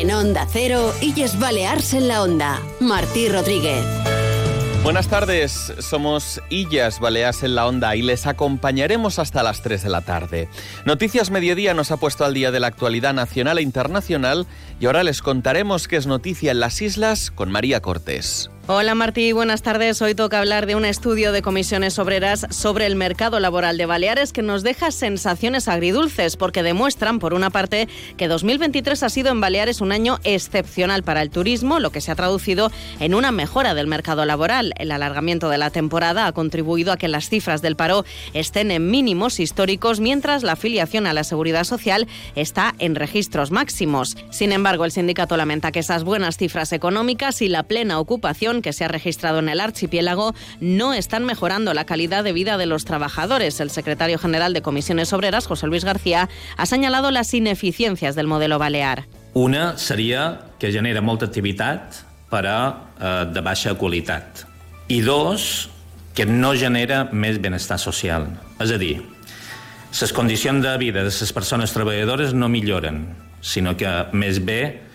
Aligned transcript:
En 0.00 0.10
Onda 0.12 0.46
Cero, 0.50 0.94
Illes 1.02 1.38
Balears 1.38 1.92
en 1.92 2.08
la 2.08 2.22
Onda. 2.22 2.58
Martí 2.80 3.28
Rodríguez. 3.28 3.84
Buenas 4.82 5.08
tardes, 5.08 5.74
somos 5.78 6.40
Illas 6.48 7.00
Baleas 7.00 7.42
en 7.42 7.54
la 7.54 7.66
Onda 7.66 7.94
y 7.94 8.00
les 8.00 8.26
acompañaremos 8.26 9.18
hasta 9.18 9.42
las 9.42 9.60
3 9.60 9.82
de 9.82 9.90
la 9.90 10.00
tarde. 10.00 10.48
Noticias 10.86 11.30
Mediodía 11.30 11.74
nos 11.74 11.90
ha 11.90 11.98
puesto 11.98 12.24
al 12.24 12.32
día 12.32 12.50
de 12.50 12.60
la 12.60 12.68
actualidad 12.68 13.12
nacional 13.12 13.58
e 13.58 13.62
internacional 13.62 14.46
y 14.80 14.86
ahora 14.86 15.02
les 15.02 15.20
contaremos 15.20 15.86
qué 15.86 15.96
es 15.96 16.06
noticia 16.06 16.52
en 16.52 16.60
las 16.60 16.80
islas 16.80 17.30
con 17.30 17.50
María 17.50 17.82
Cortés. 17.82 18.50
Hola 18.72 18.94
Martí, 18.94 19.32
buenas 19.32 19.62
tardes. 19.62 20.00
Hoy 20.00 20.14
toca 20.14 20.38
hablar 20.38 20.66
de 20.66 20.76
un 20.76 20.84
estudio 20.84 21.32
de 21.32 21.42
comisiones 21.42 21.98
obreras 21.98 22.46
sobre 22.50 22.86
el 22.86 22.94
mercado 22.94 23.40
laboral 23.40 23.76
de 23.76 23.84
Baleares 23.84 24.32
que 24.32 24.42
nos 24.42 24.62
deja 24.62 24.92
sensaciones 24.92 25.66
agridulces 25.66 26.36
porque 26.36 26.62
demuestran, 26.62 27.18
por 27.18 27.34
una 27.34 27.50
parte, 27.50 27.88
que 28.16 28.28
2023 28.28 29.02
ha 29.02 29.08
sido 29.08 29.32
en 29.32 29.40
Baleares 29.40 29.80
un 29.80 29.90
año 29.90 30.20
excepcional 30.22 31.02
para 31.02 31.20
el 31.20 31.30
turismo, 31.30 31.80
lo 31.80 31.90
que 31.90 32.00
se 32.00 32.12
ha 32.12 32.14
traducido 32.14 32.70
en 33.00 33.16
una 33.16 33.32
mejora 33.32 33.74
del 33.74 33.88
mercado 33.88 34.24
laboral. 34.24 34.72
El 34.78 34.92
alargamiento 34.92 35.48
de 35.48 35.58
la 35.58 35.70
temporada 35.70 36.28
ha 36.28 36.32
contribuido 36.32 36.92
a 36.92 36.96
que 36.96 37.08
las 37.08 37.28
cifras 37.28 37.62
del 37.62 37.74
paro 37.74 38.04
estén 38.34 38.70
en 38.70 38.88
mínimos 38.88 39.40
históricos, 39.40 39.98
mientras 39.98 40.44
la 40.44 40.52
afiliación 40.52 41.08
a 41.08 41.12
la 41.12 41.24
seguridad 41.24 41.64
social 41.64 42.06
está 42.36 42.76
en 42.78 42.94
registros 42.94 43.50
máximos. 43.50 44.16
Sin 44.30 44.52
embargo, 44.52 44.84
el 44.84 44.92
sindicato 44.92 45.36
lamenta 45.36 45.72
que 45.72 45.80
esas 45.80 46.04
buenas 46.04 46.36
cifras 46.36 46.72
económicas 46.72 47.42
y 47.42 47.48
la 47.48 47.64
plena 47.64 47.98
ocupación 47.98 48.59
que 48.62 48.72
se 48.72 48.84
ha 48.84 48.88
registrado 48.88 49.38
en 49.38 49.48
el 49.48 49.60
archipiélago 49.60 50.34
no 50.60 50.92
están 50.94 51.24
mejorando 51.24 51.74
la 51.74 51.84
calidad 51.84 52.24
de 52.24 52.32
vida 52.32 52.56
de 52.58 52.66
los 52.66 52.84
trabajadores. 52.84 53.60
El 53.60 53.70
secretario 53.70 54.18
general 54.18 54.52
de 54.52 54.62
Comisiones 54.62 55.12
Obreras, 55.12 55.46
José 55.46 55.66
Luis 55.66 55.84
García, 55.84 56.28
ha 56.56 56.66
señalado 56.66 57.10
las 57.10 57.32
ineficiencias 57.34 58.14
del 58.14 58.26
modelo 58.26 58.58
balear. 58.58 59.06
Una 59.32 59.78
seria 59.78 60.40
que 60.58 60.72
genera 60.72 61.00
molta 61.00 61.26
activitat 61.26 62.10
però 62.30 62.56
eh, 62.98 63.26
de 63.34 63.42
baixa 63.42 63.74
qualitat. 63.74 64.44
I 64.88 65.00
dos, 65.02 65.68
que 66.14 66.26
no 66.26 66.54
genera 66.58 67.04
més 67.12 67.40
benestar 67.42 67.78
social. 67.78 68.28
És 68.62 68.70
a 68.70 68.78
dir, 68.78 69.00
les 69.90 70.12
condicions 70.14 70.62
de 70.62 70.76
vida 70.78 71.02
de 71.02 71.10
les 71.10 71.32
persones 71.34 71.74
treballadores 71.74 72.34
no 72.34 72.48
milloren, 72.48 73.04
sinó 73.42 73.76
que 73.76 73.90
més 74.12 74.38
bé 74.44 74.89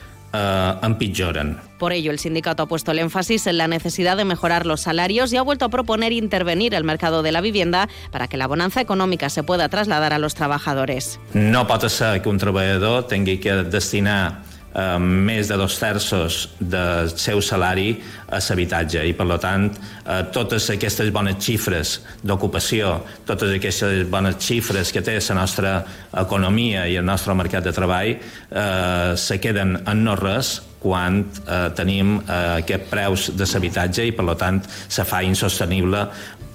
empitjoren. 0.81 1.57
Por 1.77 1.91
ello, 1.91 2.11
el 2.11 2.19
sindicato 2.19 2.63
ha 2.63 2.67
puesto 2.67 2.91
el 2.91 2.99
énfasis 2.99 3.47
en 3.47 3.57
la 3.57 3.67
necesidad 3.67 4.15
de 4.15 4.23
mejorar 4.23 4.65
los 4.65 4.81
salarios 4.81 5.33
y 5.33 5.37
ha 5.37 5.41
vuelto 5.41 5.65
a 5.65 5.69
proponer 5.69 6.13
intervenir 6.13 6.73
el 6.73 6.85
mercado 6.85 7.21
de 7.21 7.33
la 7.33 7.41
vivienda 7.41 7.89
para 8.11 8.27
que 8.27 8.37
la 8.37 8.47
bonanza 8.47 8.79
econòmica 8.81 9.29
se 9.29 9.43
pueda 9.43 9.67
trasladar 9.67 10.13
a 10.13 10.19
los 10.19 10.35
trabajadores. 10.35 11.19
No 11.33 11.67
pot 11.67 11.89
ser 11.89 12.21
que 12.21 12.29
un 12.29 12.39
treballador 12.39 13.07
tingui 13.07 13.39
que 13.39 13.51
destinar 13.67 14.44
eh, 14.75 14.99
més 14.99 15.47
de 15.49 15.57
dos 15.57 15.77
terços 15.79 16.41
del 16.59 17.09
seu 17.15 17.41
salari 17.41 17.95
a 18.27 18.41
l'habitatge 18.43 19.05
i, 19.07 19.13
per 19.15 19.39
tant, 19.39 19.69
eh, 19.71 20.21
totes 20.35 20.69
aquestes 20.75 21.11
bones 21.15 21.39
xifres 21.39 21.99
d'ocupació, 22.23 22.99
totes 23.25 23.55
aquestes 23.57 24.05
bones 24.11 24.37
xifres 24.43 24.91
que 24.91 25.03
té 25.05 25.17
la 25.19 25.39
nostra 25.41 25.75
economia 26.13 26.87
i 26.87 26.99
el 26.99 27.05
nostre 27.05 27.33
mercat 27.33 27.63
de 27.63 27.73
treball 27.75 28.15
eh, 28.15 29.13
se 29.15 29.39
queden 29.39 29.77
en 29.85 30.03
no 30.03 30.15
res 30.19 30.59
quan 30.85 31.23
eh, 31.25 31.69
tenim 31.73 32.19
eh, 32.19 32.61
aquest 32.61 32.89
preus 32.91 33.29
de 33.33 33.47
l'habitatge 33.49 34.05
i, 34.05 34.13
per 34.13 34.35
tant, 34.37 34.61
se 34.65 35.05
fa 35.07 35.23
insostenible 35.25 36.05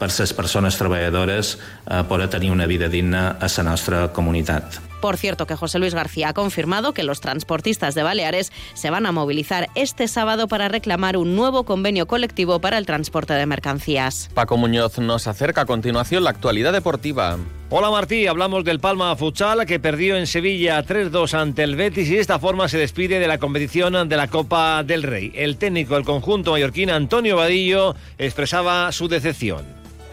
per 0.00 0.08
les 0.12 0.36
persones 0.36 0.78
treballadores 0.78 1.56
eh, 1.56 2.04
poder 2.08 2.30
tenir 2.30 2.54
una 2.54 2.70
vida 2.70 2.88
digna 2.88 3.36
a 3.40 3.50
la 3.56 3.66
nostra 3.72 4.06
comunitat. 4.14 4.89
Por 5.00 5.16
cierto, 5.16 5.46
que 5.46 5.56
José 5.56 5.78
Luis 5.78 5.94
García 5.94 6.28
ha 6.28 6.34
confirmado 6.34 6.92
que 6.92 7.02
los 7.02 7.20
transportistas 7.20 7.94
de 7.94 8.02
Baleares 8.02 8.52
se 8.74 8.90
van 8.90 9.06
a 9.06 9.12
movilizar 9.12 9.68
este 9.74 10.08
sábado 10.08 10.46
para 10.46 10.68
reclamar 10.68 11.16
un 11.16 11.34
nuevo 11.36 11.64
convenio 11.64 12.06
colectivo 12.06 12.60
para 12.60 12.78
el 12.78 12.86
transporte 12.86 13.32
de 13.34 13.46
mercancías. 13.46 14.30
Paco 14.34 14.56
Muñoz 14.56 14.98
nos 14.98 15.26
acerca 15.26 15.62
a 15.62 15.66
continuación 15.66 16.24
la 16.24 16.30
actualidad 16.30 16.72
deportiva. 16.72 17.38
Hola 17.72 17.88
Martí, 17.90 18.26
hablamos 18.26 18.64
del 18.64 18.80
Palma 18.80 19.14
Futsal 19.14 19.64
que 19.64 19.78
perdió 19.78 20.16
en 20.16 20.26
Sevilla 20.26 20.84
3-2 20.84 21.34
ante 21.34 21.62
el 21.62 21.76
Betis 21.76 22.08
y 22.08 22.14
de 22.14 22.20
esta 22.20 22.40
forma 22.40 22.68
se 22.68 22.78
despide 22.78 23.20
de 23.20 23.28
la 23.28 23.38
competición 23.38 24.08
de 24.08 24.16
la 24.16 24.26
Copa 24.26 24.82
del 24.82 25.04
Rey. 25.04 25.32
El 25.36 25.56
técnico 25.56 25.94
del 25.94 26.04
conjunto 26.04 26.50
mallorquín 26.50 26.90
Antonio 26.90 27.36
Vadillo 27.36 27.94
expresaba 28.18 28.90
su 28.90 29.06
decepción. 29.06 29.64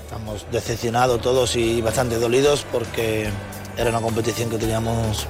Estamos 0.04 0.46
decepcionados 0.52 1.20
todos 1.20 1.56
y 1.56 1.82
bastante 1.82 2.18
dolidos 2.18 2.66
porque 2.72 3.30
era 3.78 3.92
una 3.92 4.02
competición 4.02 4.50
que 4.50 4.58
teníamos 4.58 5.28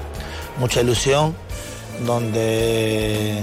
mucha 0.57 0.81
ilusión, 0.81 1.35
donde, 2.05 3.41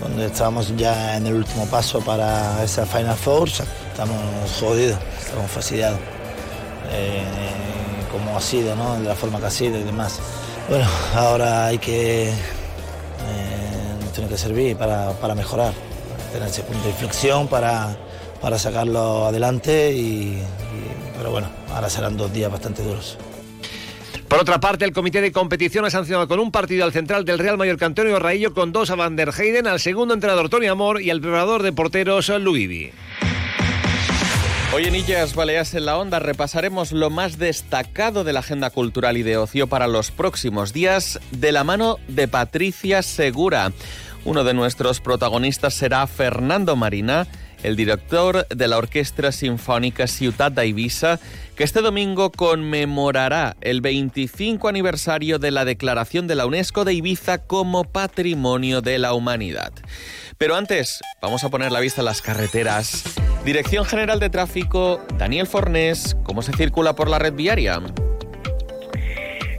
donde 0.00 0.26
estábamos 0.26 0.74
ya 0.76 1.16
en 1.16 1.26
el 1.26 1.34
último 1.34 1.66
paso 1.66 2.00
para 2.00 2.62
esa 2.62 2.86
Final 2.86 3.16
Four. 3.16 3.48
Estamos 3.48 4.16
jodidos, 4.60 4.98
estamos 5.18 5.50
fastidiados. 5.50 5.98
Eh, 6.92 7.24
como 8.12 8.36
ha 8.36 8.40
sido, 8.40 8.76
¿no? 8.76 8.94
de 8.94 9.04
la 9.04 9.14
forma 9.14 9.40
que 9.40 9.46
ha 9.46 9.50
sido 9.50 9.78
y 9.78 9.82
demás. 9.82 10.18
Bueno, 10.68 10.86
ahora 11.14 11.66
hay 11.66 11.78
que. 11.78 12.28
Eh, 12.28 12.34
tiene 14.14 14.28
que 14.30 14.38
servir 14.38 14.76
para, 14.76 15.10
para 15.12 15.34
mejorar, 15.34 15.72
tener 16.32 16.48
ese 16.48 16.62
punto 16.62 16.84
de 16.84 16.90
inflexión, 16.90 17.48
para, 17.48 17.96
para 18.40 18.58
sacarlo 18.58 19.26
adelante. 19.26 19.92
Y, 19.92 20.42
pero 21.18 21.30
bueno, 21.32 21.48
ahora 21.74 21.90
serán 21.90 22.16
dos 22.16 22.32
días 22.32 22.50
bastante 22.50 22.82
duros. 22.82 23.18
Por 24.28 24.40
otra 24.40 24.58
parte, 24.58 24.84
el 24.84 24.92
comité 24.92 25.20
de 25.20 25.30
competición 25.30 25.84
ha 25.84 25.90
sancionado 25.90 26.26
con 26.26 26.40
un 26.40 26.50
partido 26.50 26.84
al 26.84 26.92
central 26.92 27.24
del 27.24 27.38
Real 27.38 27.56
Mallorca 27.56 27.86
Antonio 27.86 28.18
Raillo 28.18 28.52
con 28.52 28.72
dos 28.72 28.90
a 28.90 28.96
Van 28.96 29.14
der 29.14 29.30
Heyden, 29.30 29.68
al 29.68 29.78
segundo 29.78 30.14
entrenador 30.14 30.48
Tony 30.48 30.66
Amor 30.66 31.00
y 31.00 31.10
al 31.10 31.20
preparador 31.20 31.62
de 31.62 31.72
porteros 31.72 32.28
Luivi. 32.28 32.90
Hoy 34.74 34.84
en 34.84 34.96
Illas 34.96 35.34
Baleas 35.34 35.74
en 35.74 35.86
la 35.86 35.96
Onda 35.96 36.18
repasaremos 36.18 36.90
lo 36.90 37.08
más 37.08 37.38
destacado 37.38 38.24
de 38.24 38.32
la 38.32 38.40
agenda 38.40 38.70
cultural 38.70 39.16
y 39.16 39.22
de 39.22 39.36
ocio 39.36 39.68
para 39.68 39.86
los 39.86 40.10
próximos 40.10 40.72
días 40.72 41.20
de 41.30 41.52
la 41.52 41.62
mano 41.62 41.98
de 42.08 42.26
Patricia 42.26 43.02
Segura. 43.02 43.72
Uno 44.24 44.42
de 44.42 44.54
nuestros 44.54 45.00
protagonistas 45.00 45.72
será 45.74 46.04
Fernando 46.08 46.74
Marina, 46.74 47.28
el 47.62 47.76
director 47.76 48.46
de 48.48 48.68
la 48.68 48.78
Orquestra 48.78 49.32
Sinfónica 49.32 50.06
Ciutat 50.06 50.52
d'Eivissa, 50.54 51.18
que 51.56 51.64
este 51.64 51.80
domingo 51.80 52.30
conmemorará 52.30 53.56
el 53.60 53.80
25 53.80 54.68
aniversario 54.68 55.38
de 55.38 55.50
la 55.50 55.64
declaración 55.64 56.26
de 56.26 56.34
la 56.34 56.46
UNESCO 56.46 56.84
de 56.84 56.94
Ibiza 56.94 57.38
como 57.38 57.84
Patrimonio 57.84 58.82
de 58.82 58.98
la 58.98 59.14
Humanidad. 59.14 59.72
Pero 60.38 60.54
antes, 60.54 61.00
vamos 61.22 61.44
a 61.44 61.48
poner 61.48 61.72
la 61.72 61.80
vista 61.80 62.02
en 62.02 62.06
las 62.06 62.20
carreteras. 62.20 63.04
Dirección 63.44 63.84
General 63.84 64.20
de 64.20 64.28
Tráfico, 64.28 65.00
Daniel 65.16 65.46
Fornés, 65.46 66.16
¿cómo 66.24 66.42
se 66.42 66.52
circula 66.52 66.94
por 66.94 67.08
la 67.08 67.18
red 67.18 67.32
viaria? 67.32 67.80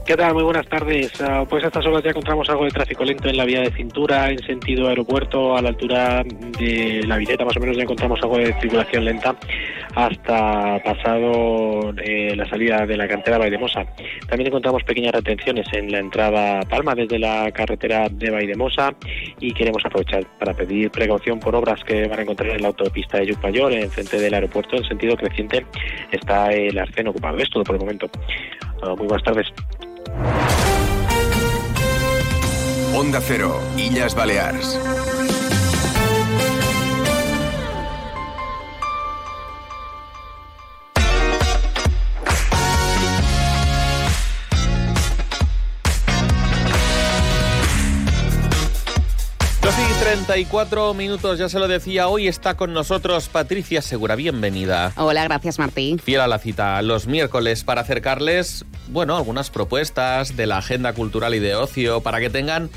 ¿Qué 0.07 0.16
tal? 0.16 0.34
Muy 0.34 0.44
buenas 0.44 0.66
tardes. 0.69 1.12
Uh, 1.19 1.45
pues 1.50 1.66
a 1.66 1.68
estas 1.68 1.85
horas 1.85 2.01
ya 2.01 2.12
encontramos 2.12 2.50
algo 2.50 2.63
de 2.63 2.72
tráfico 2.72 3.03
lento 3.03 3.28
en 3.28 3.35
la 3.35 3.44
vía 3.44 3.59
de 3.59 3.72
cintura, 3.73 4.31
en 4.31 4.40
sentido 4.40 4.88
aeropuerto, 4.88 5.57
a 5.57 5.62
la 5.62 5.68
altura 5.68 6.23
de 6.23 7.03
la 7.06 7.18
Vileta, 7.18 7.44
más 7.44 7.57
o 7.57 7.59
menos 7.59 7.75
ya 7.75 7.84
encontramos 7.84 8.17
algo 8.23 8.38
de 8.38 8.57
circulación 8.62 9.03
lenta 9.03 9.35
hasta 9.96 10.81
pasado 10.84 11.94
eh, 12.03 12.36
la 12.36 12.48
salida 12.50 12.86
de 12.86 12.98
la 12.98 13.08
cantera 13.08 13.38
Vaidemosa. 13.38 13.86
También 14.28 14.48
encontramos 14.48 14.84
pequeñas 14.84 15.14
retenciones 15.14 15.68
en 15.74 15.92
la 15.92 16.00
entrada 16.00 16.62
Palma 16.70 16.96
desde 16.96 17.20
la 17.20 17.52
carretera 17.52 18.08
de 18.09 18.30
Vaidemosa 18.30 18.94
y 19.40 19.53
queremos 19.53 19.86
aprovechar 19.86 20.26
para 20.40 20.53
pedir 20.53 20.92
precaución 20.92 21.40
por 21.40 21.56
obras 21.56 21.84
que 21.84 22.08
van 22.08 22.20
a 22.20 22.22
encontrar 22.22 22.52
en 22.52 22.62
la 22.62 22.70
autopista 22.70 23.18
de 23.18 23.28
Yucmayor, 23.28 23.74
en 23.74 23.90
frente 23.90 24.20
del 24.20 24.34
aeropuerto, 24.34 24.78
en 24.78 24.84
sentido 24.84 25.16
creciente 25.16 25.66
está 26.12 26.52
el 26.52 26.78
arcén 26.78 27.08
ocupado. 27.08 27.38
Es 27.38 27.50
todo 27.50 27.64
por 27.64 27.76
el 27.76 27.81
momento. 27.81 28.09
Muy 28.97 29.08
buenas 29.08 29.24
tardes. 29.24 29.47
Onda 32.96 33.20
Cero, 33.22 33.59
Illas 33.78 34.16
Balears. 34.16 35.16
34 50.08 50.94
minutos, 50.94 51.38
ya 51.38 51.50
se 51.50 51.59
lo 51.59 51.68
decía, 51.68 52.08
hoy 52.08 52.30
está 52.30 52.56
con 52.56 52.72
nosotros 52.72 53.28
Patricia 53.28 53.82
Segura, 53.82 54.16
bienvenida. 54.16 54.94
Hola, 54.96 55.26
gracias 55.26 55.59
Martín. 55.59 56.00
Fiel 56.00 56.22
a 56.22 56.28
la 56.28 56.40
cita 56.40 56.82
los 56.82 57.08
miércoles 57.08 57.66
para 57.66 57.82
acercarles, 57.82 58.64
bueno, 58.88 59.18
algunas 59.18 59.50
propuestas 59.50 60.38
de 60.38 60.48
la 60.48 60.59
agenda 60.59 60.94
cultural 60.94 61.36
y 61.36 61.40
de 61.40 61.56
ocio 61.56 62.00
para 62.00 62.22
que 62.22 62.30
tengan 62.30 62.70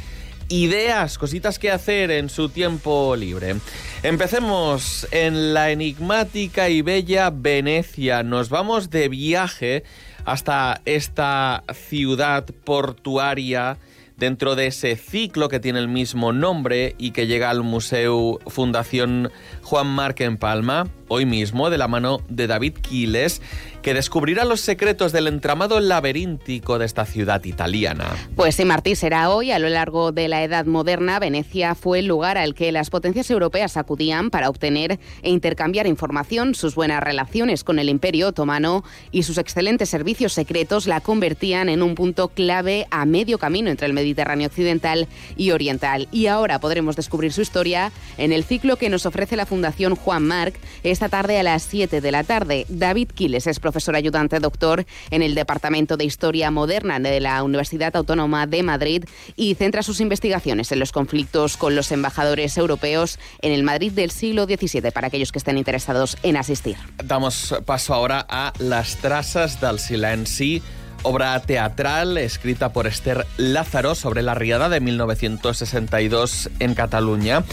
ideas, 0.49 1.19
cositas 1.19 1.61
que 1.61 1.71
hacer 1.71 2.11
en 2.11 2.31
su 2.31 2.49
tiempo 2.49 3.15
libre. 3.15 3.55
Empecemos 4.03 5.07
en 5.13 5.55
la 5.55 5.71
enigmática 5.71 6.69
y 6.69 6.83
bella 6.83 7.31
Venecia. 7.31 8.25
Nos 8.25 8.49
vamos 8.49 8.91
de 8.91 9.09
viaje 9.09 9.85
hasta 10.25 10.81
esta 10.85 11.63
ciudad 11.73 12.45
portuaria 12.65 13.79
dentro 14.21 14.55
de 14.55 14.67
ese 14.67 14.97
ciclo 14.97 15.49
que 15.49 15.61
tiene 15.61 15.79
el 15.79 15.89
mismo 15.89 16.33
nombre 16.33 16.95
y 16.99 17.13
que 17.13 17.27
llega 17.27 17.49
al 17.49 17.63
Museo 17.63 18.39
Fundación 18.47 19.33
Juan 19.71 19.87
Marc 19.87 20.21
en 20.23 20.37
Palma, 20.37 20.89
hoy 21.07 21.27
mismo 21.27 21.71
de 21.71 21.79
la 21.79 21.87
mano 21.87 22.23
de 22.29 22.49
David 22.49 22.73
Quiles, 22.79 23.41
que 23.83 23.95
descubrirá 23.95 24.45
los 24.45 24.61
secretos 24.61 25.13
del 25.13 25.29
entramado 25.29 25.79
laberíntico 25.79 26.81
de 26.81 26.87
esta 26.87 27.07
ciudad 27.07 27.45
italiana. 27.45 28.09
Pues 28.35 28.57
sí, 28.57 28.65
Martí, 28.65 28.97
será 28.97 29.31
hoy. 29.31 29.53
A 29.53 29.61
lo 29.61 29.69
largo 29.69 30.11
de 30.11 30.27
la 30.27 30.43
Edad 30.43 30.67
Moderna, 30.67 31.21
Venecia 31.21 31.77
fue 31.77 32.01
el 32.01 32.07
lugar 32.07 32.37
al 32.37 32.55
que 32.55 32.73
las 32.73 32.91
potencias 32.91 33.31
europeas 33.31 33.77
acudían 33.77 34.31
para 34.31 34.49
obtener 34.49 34.99
e 35.23 35.31
intercambiar 35.31 35.87
información. 35.87 36.57
Sus 36.57 36.75
buenas 36.75 37.01
relaciones 37.01 37.63
con 37.63 37.79
el 37.79 37.89
Imperio 37.89 38.29
Otomano 38.29 38.83
y 39.13 39.23
sus 39.23 39.39
excelentes 39.39 39.89
servicios 39.89 40.33
secretos 40.33 40.89
la 40.89 41.01
convertían 41.01 41.69
en 41.69 41.85
un 41.85 41.95
punto 41.95 42.27
clave 42.27 42.89
a 42.91 43.07
medio 43.07 43.39
camino 43.39 43.71
entre 43.71 43.87
el 43.87 43.93
Mediterráneo 43.93 44.49
occidental 44.49 45.07
y 45.37 45.53
oriental. 45.53 46.09
Y 46.11 46.27
ahora 46.27 46.59
podremos 46.59 46.97
descubrir 46.97 47.33
su 47.33 47.41
historia 47.41 47.93
en 48.19 48.33
el 48.33 48.43
ciclo 48.43 48.75
que 48.75 48.91
nos 48.91 49.07
ofrece 49.07 49.37
la 49.37 49.47
Fundación 49.47 49.60
Juan 49.97 50.27
Marc 50.27 50.55
esta 50.83 51.09
tarde 51.09 51.39
a 51.39 51.43
las 51.43 51.63
7 51.63 52.01
de 52.01 52.13
la 52.13 52.25
tarde. 52.25 52.67
David 52.69 53.09
Quiles 53.15 53.47
es 53.47 53.61
profesor 53.61 53.97
ayudante 53.97 54.39
doctor 54.39 54.85
en 55.11 55.23
el 55.23 55.35
Departamento 55.35 55.97
de 55.97 56.05
Historia 56.05 56.51
Moderna 56.51 56.99
de 56.99 57.21
la 57.21 57.43
Universidad 57.43 57.95
Autónoma 57.97 58.47
de 58.47 58.63
Madrid 58.63 59.05
y 59.37 59.55
centra 59.55 59.83
sus 59.83 60.01
investigaciones 60.01 60.73
en 60.73 60.79
los 60.79 60.93
conflictos 60.93 61.57
con 61.57 61.75
los 61.77 61.93
embajadores 61.93 62.57
europeos 62.57 63.19
en 63.43 63.53
el 63.53 63.63
Madrid 63.63 63.93
del 63.93 64.11
siglo 64.11 64.45
XVII, 64.45 64.91
para 64.93 65.09
aquellos 65.09 65.33
que 65.33 65.39
estén 65.39 65.59
interesados 65.59 66.17
en 66.23 66.37
asistir. 66.37 66.77
Damos 67.05 67.55
paso 67.65 67.95
ahora 67.95 68.27
a 68.29 68.53
Las 68.59 68.97
trazas 68.97 69.61
del 69.61 69.79
silenci, 69.79 70.63
obra 71.03 71.41
teatral 71.41 72.19
escrita 72.19 72.73
por 72.73 72.87
Esther 72.87 73.27
Lázaro 73.37 73.95
sobre 73.95 74.23
la 74.23 74.35
riada 74.35 74.69
de 74.69 74.81
1962 74.81 76.51
en 76.59 76.75
Cataluña 76.75 77.45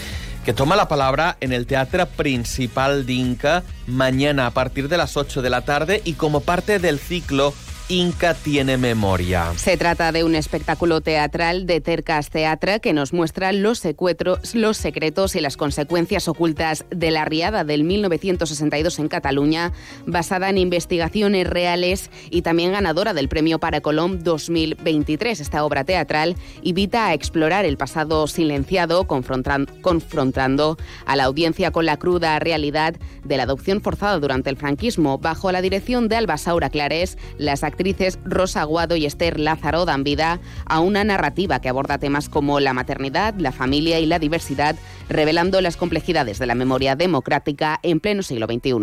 que 0.47 0.53
toma 0.53 0.77
la 0.77 0.87
palabra 0.87 1.35
en 1.41 1.51
el 1.51 1.67
Teatro 1.67 2.05
Principal 2.05 3.05
de 3.05 3.11
Inca 3.11 3.63
mañana 3.85 4.45
a 4.45 4.51
partir 4.51 4.87
de 4.87 4.95
las 4.95 5.17
8 5.17 5.41
de 5.41 5.49
la 5.49 5.65
tarde 5.65 6.01
y 6.05 6.13
como 6.13 6.39
parte 6.39 6.79
del 6.79 6.99
ciclo 6.99 7.53
Inca 7.89 8.33
tiene 8.33 8.75
memoria. 8.75 9.53
Se 9.55 9.77
trata 9.77 10.11
de 10.11 10.25
un 10.25 10.35
espectáculo 10.35 10.99
teatral 10.99 11.65
de 11.65 11.79
Tercas 11.79 12.29
Teatra 12.29 12.79
que 12.79 12.91
nos 12.91 13.13
muestra 13.13 13.53
los, 13.53 13.79
secuetros, 13.79 14.55
los 14.55 14.75
secretos 14.75 15.37
y 15.37 15.39
las 15.39 15.55
consecuencias 15.55 16.27
ocultas 16.27 16.83
de 16.89 17.11
la 17.11 17.23
riada 17.23 17.63
del 17.63 17.85
1962 17.85 18.99
en 18.99 19.07
Cataluña, 19.07 19.71
basada 20.05 20.49
en 20.49 20.57
investigaciones 20.57 21.47
reales 21.47 22.11
y 22.29 22.41
también 22.41 22.73
ganadora 22.73 23.13
del 23.13 23.29
Premio 23.29 23.57
para 23.57 23.79
Colom 23.79 24.19
2023. 24.19 25.39
Esta 25.39 25.63
obra 25.63 25.85
teatral 25.85 26.35
invita 26.63 27.07
a 27.07 27.13
explorar 27.13 27.63
el 27.63 27.77
pasado 27.77 28.27
silenciado, 28.27 29.07
confrontando 29.07 30.77
a 31.05 31.15
la 31.15 31.23
audiencia 31.23 31.71
con 31.71 31.85
la 31.85 31.95
cruda 31.95 32.37
realidad 32.39 32.95
de 33.23 33.37
la 33.37 33.43
adopción 33.43 33.79
forzada 33.79 34.19
durante 34.19 34.49
el 34.49 34.57
franquismo, 34.57 35.19
bajo 35.19 35.53
la 35.53 35.61
dirección 35.61 36.09
de 36.09 36.17
Alba 36.17 36.37
Saura 36.37 36.69
Clarés, 36.69 37.17
las 37.37 37.63
actrices 37.77 38.17
Rosa 38.25 38.61
Aguado 38.61 38.95
y 38.95 39.05
Esther 39.05 39.39
Lázaro 39.39 39.85
dan 39.85 40.03
vida 40.03 40.39
a 40.65 40.79
una 40.79 41.03
narrativa 41.03 41.61
que 41.61 41.69
aborda 41.69 41.99
temas 41.99 42.27
como 42.27 42.59
la 42.59 42.73
maternidad, 42.73 43.35
la 43.37 43.51
familia 43.51 43.99
y 43.99 44.07
la 44.07 44.17
diversidad, 44.17 44.75
revelando 45.09 45.61
las 45.61 45.77
complejidades 45.77 46.39
de 46.39 46.47
la 46.47 46.55
memoria 46.55 46.95
democrática 46.95 47.79
en 47.83 47.99
pleno 47.99 48.23
siglo 48.23 48.47
XXI. 48.47 48.73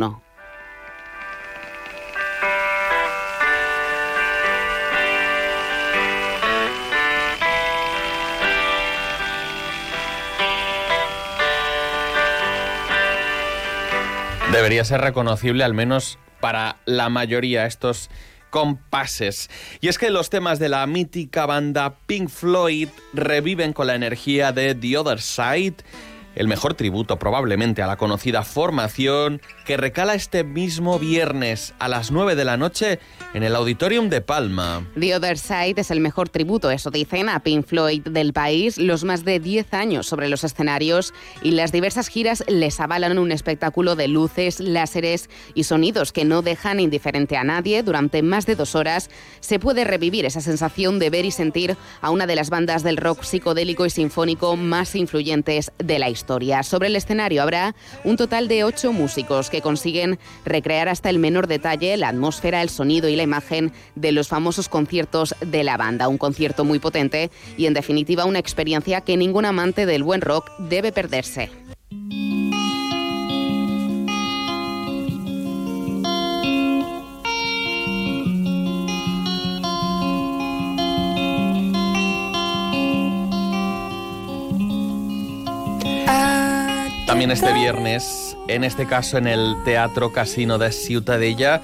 Debería 14.52 14.84
ser 14.84 15.00
reconocible 15.00 15.64
al 15.64 15.74
menos 15.74 16.20
para 16.38 16.76
la 16.84 17.08
mayoría 17.08 17.66
estos 17.66 18.08
compases. 18.54 19.50
Y 19.80 19.88
es 19.88 19.98
que 19.98 20.10
los 20.10 20.30
temas 20.30 20.60
de 20.60 20.68
la 20.68 20.86
mítica 20.86 21.44
banda 21.44 21.96
Pink 22.06 22.28
Floyd 22.28 22.88
reviven 23.12 23.72
con 23.72 23.88
la 23.88 23.96
energía 23.96 24.52
de 24.52 24.76
The 24.76 24.96
Other 24.96 25.20
Side 25.20 25.78
el 26.34 26.48
mejor 26.48 26.74
tributo 26.74 27.18
probablemente 27.18 27.82
a 27.82 27.86
la 27.86 27.96
conocida 27.96 28.42
formación 28.42 29.40
que 29.64 29.76
recala 29.76 30.14
este 30.14 30.44
mismo 30.44 30.98
viernes 30.98 31.74
a 31.78 31.88
las 31.88 32.10
9 32.10 32.34
de 32.34 32.44
la 32.44 32.56
noche 32.56 32.98
en 33.34 33.42
el 33.42 33.54
Auditorium 33.56 34.08
de 34.08 34.20
Palma. 34.20 34.86
The 34.98 35.16
Other 35.16 35.38
Side 35.38 35.74
es 35.76 35.90
el 35.90 36.00
mejor 36.00 36.28
tributo, 36.28 36.70
eso 36.70 36.90
dicen, 36.90 37.28
a 37.28 37.40
Pink 37.40 37.66
Floyd 37.66 38.02
del 38.02 38.32
país, 38.32 38.78
los 38.78 39.04
más 39.04 39.24
de 39.24 39.40
10 39.40 39.74
años 39.74 40.06
sobre 40.06 40.28
los 40.28 40.44
escenarios 40.44 41.14
y 41.42 41.52
las 41.52 41.72
diversas 41.72 42.08
giras 42.08 42.44
les 42.48 42.80
avalan 42.80 43.18
un 43.18 43.32
espectáculo 43.32 43.96
de 43.96 44.08
luces, 44.08 44.60
láseres 44.60 45.30
y 45.54 45.64
sonidos 45.64 46.12
que 46.12 46.24
no 46.24 46.42
dejan 46.42 46.80
indiferente 46.80 47.36
a 47.36 47.44
nadie. 47.44 47.82
Durante 47.82 48.22
más 48.22 48.46
de 48.46 48.56
dos 48.56 48.74
horas 48.74 49.10
se 49.40 49.58
puede 49.58 49.84
revivir 49.84 50.24
esa 50.24 50.40
sensación 50.40 50.98
de 50.98 51.10
ver 51.10 51.24
y 51.24 51.30
sentir 51.30 51.76
a 52.00 52.10
una 52.10 52.26
de 52.26 52.36
las 52.36 52.50
bandas 52.50 52.82
del 52.82 52.96
rock 52.96 53.22
psicodélico 53.22 53.86
y 53.86 53.90
sinfónico 53.90 54.56
más 54.56 54.94
influyentes 54.94 55.72
de 55.78 55.98
la 55.98 56.08
historia. 56.08 56.23
Sobre 56.62 56.88
el 56.88 56.96
escenario 56.96 57.42
habrá 57.42 57.74
un 58.02 58.16
total 58.16 58.48
de 58.48 58.64
ocho 58.64 58.92
músicos 58.92 59.50
que 59.50 59.60
consiguen 59.60 60.18
recrear 60.44 60.88
hasta 60.88 61.10
el 61.10 61.18
menor 61.18 61.46
detalle 61.46 61.96
la 61.96 62.08
atmósfera, 62.08 62.62
el 62.62 62.70
sonido 62.70 63.08
y 63.08 63.16
la 63.16 63.22
imagen 63.22 63.72
de 63.94 64.12
los 64.12 64.28
famosos 64.28 64.68
conciertos 64.68 65.34
de 65.40 65.64
la 65.64 65.76
banda. 65.76 66.08
Un 66.08 66.18
concierto 66.18 66.64
muy 66.64 66.78
potente 66.78 67.30
y 67.56 67.66
en 67.66 67.74
definitiva 67.74 68.24
una 68.24 68.38
experiencia 68.38 69.02
que 69.02 69.16
ningún 69.16 69.44
amante 69.44 69.86
del 69.86 70.02
buen 70.02 70.20
rock 70.20 70.50
debe 70.58 70.92
perderse. 70.92 71.50
También 87.14 87.30
este 87.30 87.52
viernes, 87.52 88.36
en 88.48 88.64
este 88.64 88.86
caso 88.86 89.18
en 89.18 89.28
el 89.28 89.54
Teatro 89.64 90.12
Casino 90.12 90.58
de 90.58 90.72
Ciutadella, 90.72 91.62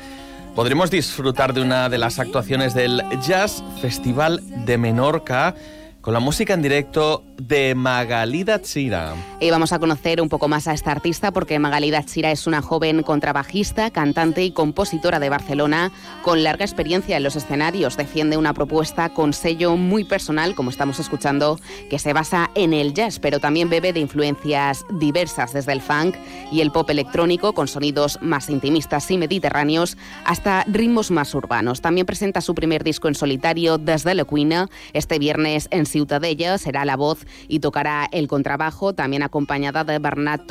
podremos 0.54 0.92
disfrutar 0.92 1.54
de 1.54 1.60
una 1.60 1.88
de 1.88 1.98
las 1.98 2.20
actuaciones 2.20 2.72
del 2.72 3.02
Jazz 3.20 3.64
Festival 3.82 4.40
de 4.64 4.78
Menorca 4.78 5.56
con 6.02 6.14
la 6.14 6.20
música 6.20 6.54
en 6.54 6.62
directo 6.62 7.24
de 7.40 7.74
Magalida 7.74 8.60
Chira. 8.60 9.14
Y 9.40 9.50
vamos 9.50 9.72
a 9.72 9.78
conocer 9.78 10.20
un 10.20 10.28
poco 10.28 10.48
más 10.48 10.68
a 10.68 10.74
esta 10.74 10.92
artista 10.92 11.32
porque 11.32 11.58
Magalida 11.58 12.04
Chira 12.04 12.30
es 12.30 12.46
una 12.46 12.60
joven 12.60 13.02
contrabajista, 13.02 13.90
cantante 13.90 14.44
y 14.44 14.52
compositora 14.52 15.18
de 15.18 15.30
Barcelona 15.30 15.90
con 16.22 16.42
larga 16.42 16.64
experiencia 16.64 17.16
en 17.16 17.22
los 17.22 17.36
escenarios. 17.36 17.96
Defiende 17.96 18.36
una 18.36 18.52
propuesta 18.52 19.08
con 19.08 19.32
sello 19.32 19.76
muy 19.76 20.04
personal, 20.04 20.54
como 20.54 20.70
estamos 20.70 21.00
escuchando, 21.00 21.58
que 21.88 21.98
se 21.98 22.12
basa 22.12 22.50
en 22.54 22.74
el 22.74 22.92
jazz, 22.92 23.18
pero 23.18 23.40
también 23.40 23.70
bebe 23.70 23.92
de 23.92 24.00
influencias 24.00 24.84
diversas 24.90 25.52
desde 25.52 25.72
el 25.72 25.80
funk 25.80 26.16
y 26.52 26.60
el 26.60 26.70
pop 26.70 26.90
electrónico 26.90 27.54
con 27.54 27.68
sonidos 27.68 28.18
más 28.20 28.50
intimistas 28.50 29.10
y 29.10 29.16
mediterráneos 29.16 29.96
hasta 30.24 30.64
ritmos 30.64 31.10
más 31.10 31.34
urbanos. 31.34 31.80
También 31.80 32.06
presenta 32.06 32.40
su 32.40 32.54
primer 32.54 32.84
disco 32.84 33.08
en 33.08 33.14
solitario 33.14 33.78
Desde 33.78 34.14
la 34.14 34.24
Cuina 34.24 34.68
este 34.92 35.18
viernes 35.18 35.68
en 35.70 35.86
Ciutadella. 35.86 36.58
Será 36.58 36.84
la 36.84 36.96
voz 36.96 37.26
y 37.48 37.60
tocará 37.60 38.08
el 38.12 38.28
contrabajo, 38.28 38.94
también 38.94 39.22
acompañada 39.22 39.84
de 39.84 39.98
Bernat 39.98 40.42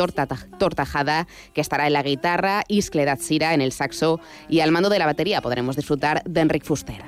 Tortajada, 0.57 1.27
que 1.53 1.62
estará 1.62 1.88
en 1.88 1.93
la 1.93 2.03
guitarra, 2.03 2.63
Iscle 2.67 3.05
Datsira 3.05 3.53
en 3.53 3.62
el 3.62 3.71
saxo 3.71 4.19
y 4.48 4.59
al 4.59 4.71
mando 4.71 4.89
de 4.89 5.00
la 5.00 5.05
batería 5.05 5.41
podremos 5.41 5.75
disfrutar 5.75 6.24
de 6.25 6.41
Enric 6.41 6.63
Fuster. 6.63 7.03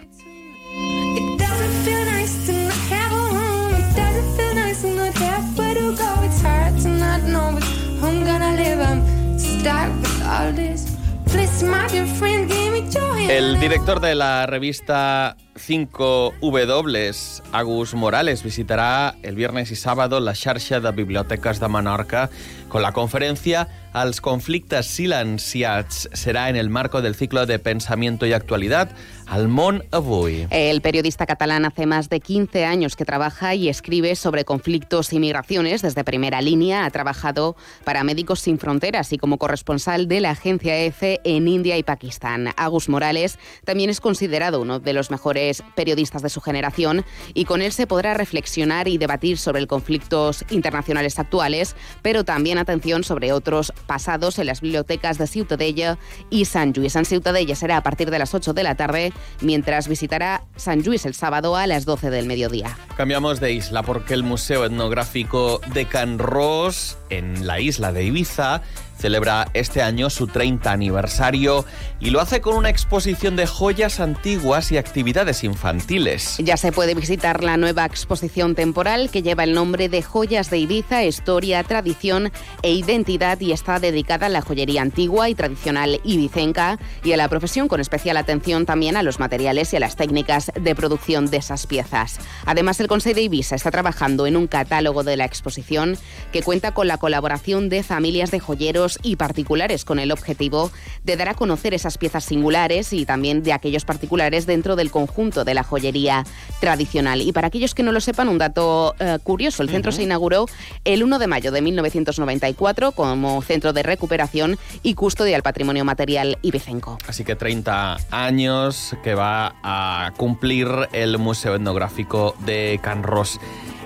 El 13.29 13.59
director 13.59 14.01
de 14.01 14.15
la 14.15 14.45
revista 14.45 15.37
5W, 15.55 17.41
Agus 17.51 17.93
Morales, 17.93 18.43
visitará 18.43 19.15
el 19.23 19.35
viernes 19.35 19.71
y 19.71 19.75
sábado 19.75 20.19
la 20.19 20.35
xarxa 20.35 20.79
de 20.79 20.91
bibliotecas 20.91 21.59
de 21.59 21.69
Menorca 21.69 22.29
con 22.67 22.81
la 22.81 22.91
conferencia 22.91 23.67
Els 23.93 24.21
conflictes 24.23 24.87
silenciats. 24.87 26.07
Será 26.13 26.47
en 26.49 26.55
el 26.55 26.69
marco 26.69 27.01
del 27.01 27.13
ciclo 27.13 27.45
de 27.45 27.59
pensamiento 27.59 28.25
y 28.25 28.31
actualidad 28.31 28.95
al 29.25 29.49
Món 29.49 29.83
Avui. 29.91 30.47
El 30.49 30.81
periodista 30.81 31.25
catalán 31.25 31.65
hace 31.65 31.85
más 31.85 32.09
de 32.09 32.21
15 32.21 32.65
años 32.65 32.95
que 32.95 33.03
trabaja 33.03 33.53
y 33.53 33.67
escribe 33.67 34.15
sobre 34.15 34.45
conflictos 34.45 35.11
y 35.11 35.19
migraciones. 35.19 35.81
Desde 35.81 36.05
primera 36.05 36.41
línea 36.41 36.85
ha 36.85 36.89
trabajado 36.89 37.57
para 37.83 38.05
Médicos 38.05 38.39
Sin 38.39 38.59
Fronteras 38.59 39.11
y 39.11 39.17
como 39.17 39.37
corresponsal 39.37 40.07
de 40.07 40.21
la 40.21 40.31
agencia 40.31 40.77
EFE 40.77 41.19
en 41.25 41.49
India 41.49 41.77
y 41.77 41.83
Pakistán. 41.83 42.53
Agus 42.55 42.87
Morales 42.87 43.39
también 43.65 43.89
es 43.89 43.99
considerado 43.99 44.61
uno 44.61 44.79
de 44.79 44.93
los 44.93 45.11
mejores 45.11 45.63
periodistas 45.75 46.21
de 46.21 46.29
su 46.29 46.39
generación 46.39 47.03
y 47.33 47.43
con 47.43 47.61
él 47.61 47.73
se 47.73 47.87
podrá 47.87 48.13
reflexionar 48.13 48.87
y 48.87 48.97
debatir 48.97 49.37
sobre 49.37 49.67
conflictos 49.67 50.45
internacionales 50.49 51.19
actuales, 51.19 51.75
pero 52.01 52.23
también 52.23 52.57
atención 52.57 53.03
sobre 53.03 53.33
otros 53.33 53.73
pasados 53.81 54.39
en 54.39 54.47
las 54.47 54.61
bibliotecas 54.61 55.17
de 55.17 55.27
Ciutadella 55.27 55.97
y 56.29 56.45
San 56.45 56.73
Lluís. 56.73 56.95
En 56.95 57.05
Ciutadella 57.05 57.55
será 57.55 57.77
a 57.77 57.83
partir 57.83 58.11
de 58.11 58.19
las 58.19 58.33
8 58.33 58.53
de 58.53 58.63
la 58.63 58.75
tarde, 58.75 59.13
mientras 59.41 59.87
visitará 59.87 60.43
San 60.55 60.83
Lluís 60.83 61.05
el 61.05 61.13
sábado 61.13 61.55
a 61.55 61.67
las 61.67 61.85
12 61.85 62.09
del 62.09 62.27
mediodía. 62.27 62.77
Cambiamos 62.97 63.39
de 63.39 63.53
isla 63.53 63.83
porque 63.83 64.13
el 64.13 64.23
Museo 64.23 64.65
Etnográfico 64.65 65.61
de 65.73 65.85
Can 65.85 66.19
Ros, 66.19 66.97
en 67.09 67.47
la 67.47 67.59
isla 67.59 67.91
de 67.91 68.03
Ibiza, 68.03 68.61
celebra 69.01 69.49
este 69.53 69.81
año 69.81 70.09
su 70.09 70.27
30 70.27 70.71
aniversario 70.71 71.65
y 71.99 72.11
lo 72.11 72.21
hace 72.21 72.39
con 72.39 72.55
una 72.55 72.69
exposición 72.69 73.35
de 73.35 73.47
joyas 73.47 73.99
antiguas 73.99 74.71
y 74.71 74.77
actividades 74.77 75.43
infantiles. 75.43 76.37
Ya 76.37 76.55
se 76.55 76.71
puede 76.71 76.93
visitar 76.93 77.43
la 77.43 77.57
nueva 77.57 77.85
exposición 77.85 78.55
temporal 78.55 79.09
que 79.09 79.23
lleva 79.23 79.43
el 79.43 79.53
nombre 79.53 79.89
de 79.89 80.01
Joyas 80.01 80.49
de 80.49 80.59
Ibiza, 80.59 81.03
Historia, 81.03 81.63
Tradición 81.63 82.31
e 82.61 82.71
Identidad 82.73 83.39
y 83.39 83.51
está 83.51 83.79
dedicada 83.79 84.27
a 84.27 84.29
la 84.29 84.41
joyería 84.41 84.81
antigua 84.81 85.29
y 85.29 85.35
tradicional 85.35 85.99
ibicenca 86.03 86.79
y 87.03 87.13
a 87.13 87.17
la 87.17 87.27
profesión 87.27 87.67
con 87.67 87.81
especial 87.81 88.17
atención 88.17 88.65
también 88.65 88.97
a 88.97 89.03
los 89.03 89.19
materiales 89.19 89.73
y 89.73 89.77
a 89.77 89.79
las 89.79 89.95
técnicas 89.95 90.51
de 90.59 90.75
producción 90.75 91.29
de 91.29 91.37
esas 91.37 91.65
piezas. 91.65 92.19
Además, 92.45 92.79
el 92.79 92.87
Consejo 92.87 93.15
de 93.15 93.23
Ibiza 93.23 93.55
está 93.55 93.71
trabajando 93.71 94.27
en 94.27 94.37
un 94.37 94.47
catálogo 94.47 95.03
de 95.03 95.17
la 95.17 95.25
exposición 95.25 95.97
que 96.31 96.43
cuenta 96.43 96.73
con 96.73 96.87
la 96.87 96.97
colaboración 96.97 97.69
de 97.69 97.83
familias 97.83 98.31
de 98.31 98.39
joyeros 98.39 98.90
y 99.03 99.15
particulares 99.15 99.85
con 99.85 99.99
el 99.99 100.11
objetivo 100.11 100.71
de 101.03 101.17
dar 101.17 101.29
a 101.29 101.33
conocer 101.33 101.73
esas 101.73 101.97
piezas 101.97 102.23
singulares 102.23 102.93
y 102.93 103.05
también 103.05 103.43
de 103.43 103.53
aquellos 103.53 103.85
particulares 103.85 104.45
dentro 104.45 104.75
del 104.75 104.91
conjunto 104.91 105.43
de 105.43 105.53
la 105.53 105.63
joyería 105.63 106.25
tradicional. 106.59 107.21
Y 107.21 107.31
para 107.31 107.47
aquellos 107.47 107.73
que 107.73 107.83
no 107.83 107.91
lo 107.91 108.01
sepan, 108.01 108.29
un 108.29 108.37
dato 108.37 108.95
eh, 108.99 109.17
curioso, 109.23 109.63
el 109.63 109.69
centro 109.69 109.91
se 109.91 110.03
inauguró 110.03 110.45
el 110.83 111.03
1 111.03 111.19
de 111.19 111.27
mayo 111.27 111.51
de 111.51 111.61
1994 111.61 112.91
como 112.91 113.41
centro 113.41 113.73
de 113.73 113.83
recuperación 113.83 114.57
y 114.83 114.93
custodia 114.93 115.33
del 115.33 115.43
patrimonio 115.43 115.85
material 115.85 116.37
ibicenco. 116.41 116.97
Así 117.07 117.23
que 117.23 117.35
30 117.35 117.97
años 118.11 118.95
que 119.03 119.15
va 119.15 119.55
a 119.63 120.13
cumplir 120.17 120.67
el 120.93 121.17
Museo 121.17 121.55
Etnográfico 121.55 122.35
de 122.45 122.79
Canros 122.81 123.39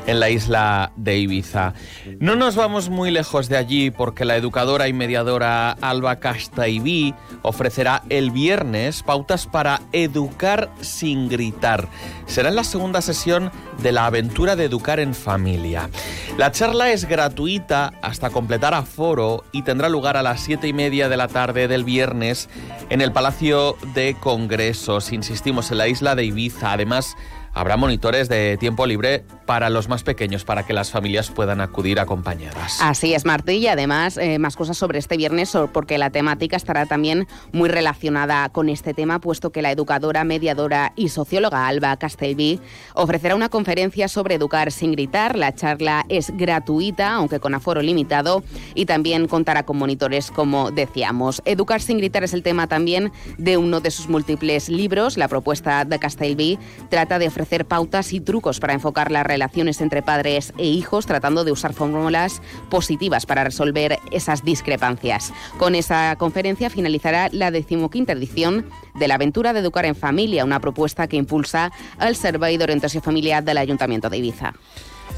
en 0.08 0.20
la 0.20 0.30
isla 0.30 0.92
de 0.96 1.18
Ibiza. 1.18 1.74
No 2.20 2.36
nos 2.36 2.56
vamos 2.56 2.90
muy 2.90 3.12
lejos 3.12 3.50
de 3.50 3.58
allí 3.58 3.92
porque 3.92 4.26
la 4.26 4.36
educadora 4.36 4.88
y 4.88 4.94
mediadora 4.94 5.72
Alba 5.72 6.18
Castaibí 6.18 7.14
ofrecerá 7.42 8.04
el 8.10 8.32
viernes 8.32 9.04
pautas 9.04 9.48
para 9.48 9.82
educar 9.92 10.70
sin 10.82 11.30
gritar. 11.30 11.88
Será 12.26 12.50
en 12.50 12.56
la 12.56 12.64
segunda 12.64 13.02
sesión 13.02 13.52
de 13.82 13.92
la 13.92 14.06
aventura 14.06 14.56
de 14.56 14.66
educar 14.66 15.00
en 15.00 15.14
familia. 15.14 15.90
La 16.38 16.52
charla 16.52 16.92
es 16.92 17.06
gratuita 17.06 17.94
hasta 18.02 18.30
completar 18.30 18.74
aforo 18.74 19.44
y 19.52 19.62
tendrá 19.62 19.90
lugar 19.90 20.18
a 20.18 20.24
las 20.24 20.42
siete 20.42 20.68
y 20.68 20.74
media 20.74 21.10
de 21.10 21.18
la 21.18 21.28
tarde 21.28 21.68
del 21.68 21.84
viernes 21.84 22.50
en 22.90 23.02
el 23.02 23.12
Palacio 23.12 23.78
de 23.94 24.16
Congresos. 24.20 25.14
Insistimos 25.14 25.72
en 25.72 25.78
la 25.78 25.88
isla 25.88 26.16
de 26.16 26.26
Ibiza. 26.26 26.74
Además, 26.74 27.16
habrá 27.54 27.78
monitores 27.78 28.28
de 28.28 28.58
tiempo 28.58 28.86
libre 28.86 29.24
para 29.46 29.70
los 29.70 29.90
más 29.90 30.04
pequeños, 30.04 30.44
para 30.44 30.66
que 30.66 30.74
las 30.74 30.92
familias 30.92 31.30
puedan 31.30 31.62
acudir 31.62 32.00
acompañadas. 32.00 32.80
Así 32.82 33.14
es, 33.14 33.26
Martí, 33.26 33.54
y 33.54 33.68
además 33.68 34.18
eh, 34.18 34.40
más 34.40 34.56
cosas 34.56 34.78
sobre 34.78 35.00
este 35.00 35.18
viernes, 35.18 35.56
porque 35.72 35.98
la 35.98 36.10
temática 36.10 36.58
estará 36.58 36.86
también 36.86 37.28
muy 37.52 37.70
relacionada 37.70 38.50
con 38.50 38.70
este 38.70 38.94
tema, 38.94 39.20
puesto 39.20 39.52
que 39.52 39.62
la 39.62 39.72
educadora, 39.72 40.24
mediadora 40.24 40.94
y 40.96 41.10
socióloga 41.10 41.68
Alba 41.68 41.96
Castelví 41.98 42.60
ofrecerá 42.94 43.36
una 43.36 43.50
conferencia 43.50 44.08
sobre 44.08 44.36
educar 44.36 44.72
sin 44.72 44.92
gritar. 44.92 45.38
La 45.38 45.54
charla 45.54 46.06
es 46.10 46.36
gratuita, 46.36 47.14
aunque 47.14 47.40
con 47.40 47.54
aforo 47.54 47.82
limitado, 47.82 48.44
y 48.74 48.86
también 48.86 49.28
contará 49.28 49.64
con 49.64 49.78
monitores, 49.78 50.32
como 50.32 50.72
decíamos. 50.72 51.42
Educar 51.46 51.82
sin 51.82 51.98
gritar 51.98 52.24
es 52.24 52.34
el 52.34 52.44
tema 52.44 52.68
también 52.68 53.12
de 53.38 53.58
uno 53.58 53.80
de 53.80 53.92
sus 53.92 54.08
múltiples 54.08 54.70
libros. 54.70 55.18
La 55.18 55.28
propuesta 55.28 55.86
de 55.86 56.00
Castelví 56.00 56.60
trata 56.90 57.20
de 57.20 57.28
ofrecer 57.28 57.66
pautas 57.66 58.14
y 58.14 58.20
trucos 58.20 58.60
para 58.60 58.74
enfocar 58.74 59.12
la 59.12 59.24
relaciones 59.36 59.82
entre 59.82 60.02
padres 60.02 60.54
e 60.58 60.66
hijos, 60.66 61.06
tratando 61.06 61.44
de 61.44 61.52
usar 61.52 61.74
fórmulas 61.74 62.42
positivas 62.70 63.26
para 63.26 63.44
resolver 63.44 64.00
esas 64.12 64.46
discrepancias. 64.46 65.34
Con 65.58 65.76
esa 65.76 66.16
conferencia 66.16 66.70
finalizará 66.70 67.28
la 67.34 67.52
decimoquinta 67.52 68.14
edición 68.14 68.66
de 68.96 69.10
la 69.10 69.16
aventura 69.16 69.52
de 69.52 69.60
educar 69.60 69.86
en 69.86 69.96
familia, 69.96 70.46
una 70.46 70.62
propuesta 70.62 71.08
que 71.08 71.18
impulsa 71.18 71.72
el 72.00 72.16
Servei 72.16 72.56
d'Orientació 72.58 73.02
Familiar 73.02 73.44
del 73.44 73.58
Ayuntamiento 73.58 74.10
de 74.10 74.18
Ibiza. 74.18 74.54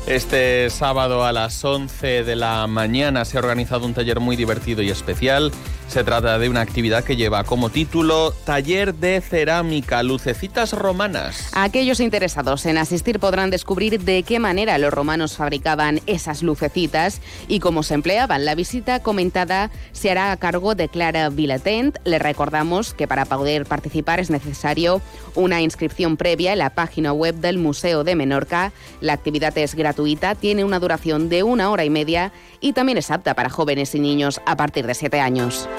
Este 0.08 0.70
sábado 0.70 1.26
a 1.26 1.34
las 1.34 1.64
11 1.66 2.24
de 2.24 2.36
la 2.38 2.66
mañana 2.68 3.26
se 3.26 3.38
ha 3.38 3.42
organizado 3.42 3.86
un 3.86 3.94
taller 3.94 4.22
muy 4.22 4.38
divertido 4.38 4.82
y 4.82 4.90
especial. 4.90 5.52
Se 5.88 6.04
trata 6.04 6.38
de 6.38 6.50
una 6.50 6.62
actividad 6.62 7.06
que 7.06 7.16
lleva 7.16 7.46
como 7.46 7.70
título 7.70 8.34
Taller 8.46 8.94
de 8.94 9.22
Cerámica, 9.22 10.04
Lucecitas 10.04 10.74
Romanas. 10.74 11.50
Aquellos 11.54 12.02
interesados 12.02 12.66
en 12.66 12.78
asistir 12.78 13.20
podrán 13.20 13.50
descubrir 13.50 14.02
de 14.02 14.24
qué 14.24 14.38
manera 14.38 14.78
los 14.80 14.94
romanos 14.94 15.38
fabricaban 15.38 16.02
esas 16.06 16.44
lucecitas 16.44 17.22
y 17.48 17.62
cómo 17.62 17.84
se 17.84 17.94
empleaban. 17.94 18.44
La 18.44 18.54
visita 18.54 19.02
comentada 19.02 19.72
se 19.94 20.12
hará 20.12 20.34
a 20.34 20.38
cargo 20.38 20.76
de 20.76 20.90
Clara 20.90 21.30
Villatent. 21.30 21.98
Le 22.04 22.20
recordamos 22.20 22.94
que 22.94 23.08
para 23.08 23.24
poder 23.24 23.66
participar 23.66 24.20
es 24.20 24.30
necesario 24.30 25.02
una 25.36 25.62
inscripción 25.62 26.18
previa 26.18 26.52
en 26.52 26.60
la 26.60 26.72
página 26.72 27.14
web 27.14 27.36
del 27.36 27.60
Museo 27.60 28.04
de 28.04 28.16
Menorca. 28.16 28.74
La 29.00 29.14
actividad 29.14 29.58
es 29.58 29.74
gratuita 29.78 30.36
tiene 30.36 30.66
una 30.66 30.80
duración 30.80 31.30
de 31.30 31.44
una 31.44 31.70
hora 31.70 31.86
y 31.86 31.90
media 31.90 32.34
y 32.60 32.74
también 32.74 32.98
es 32.98 33.12
apta 33.12 33.34
para 33.34 33.50
jóvenes 33.50 33.96
y 33.96 34.00
niños 34.00 34.42
a 34.46 34.58
partir 34.58 34.86
de 34.86 34.94
7 34.94 35.22
años. 35.22 35.70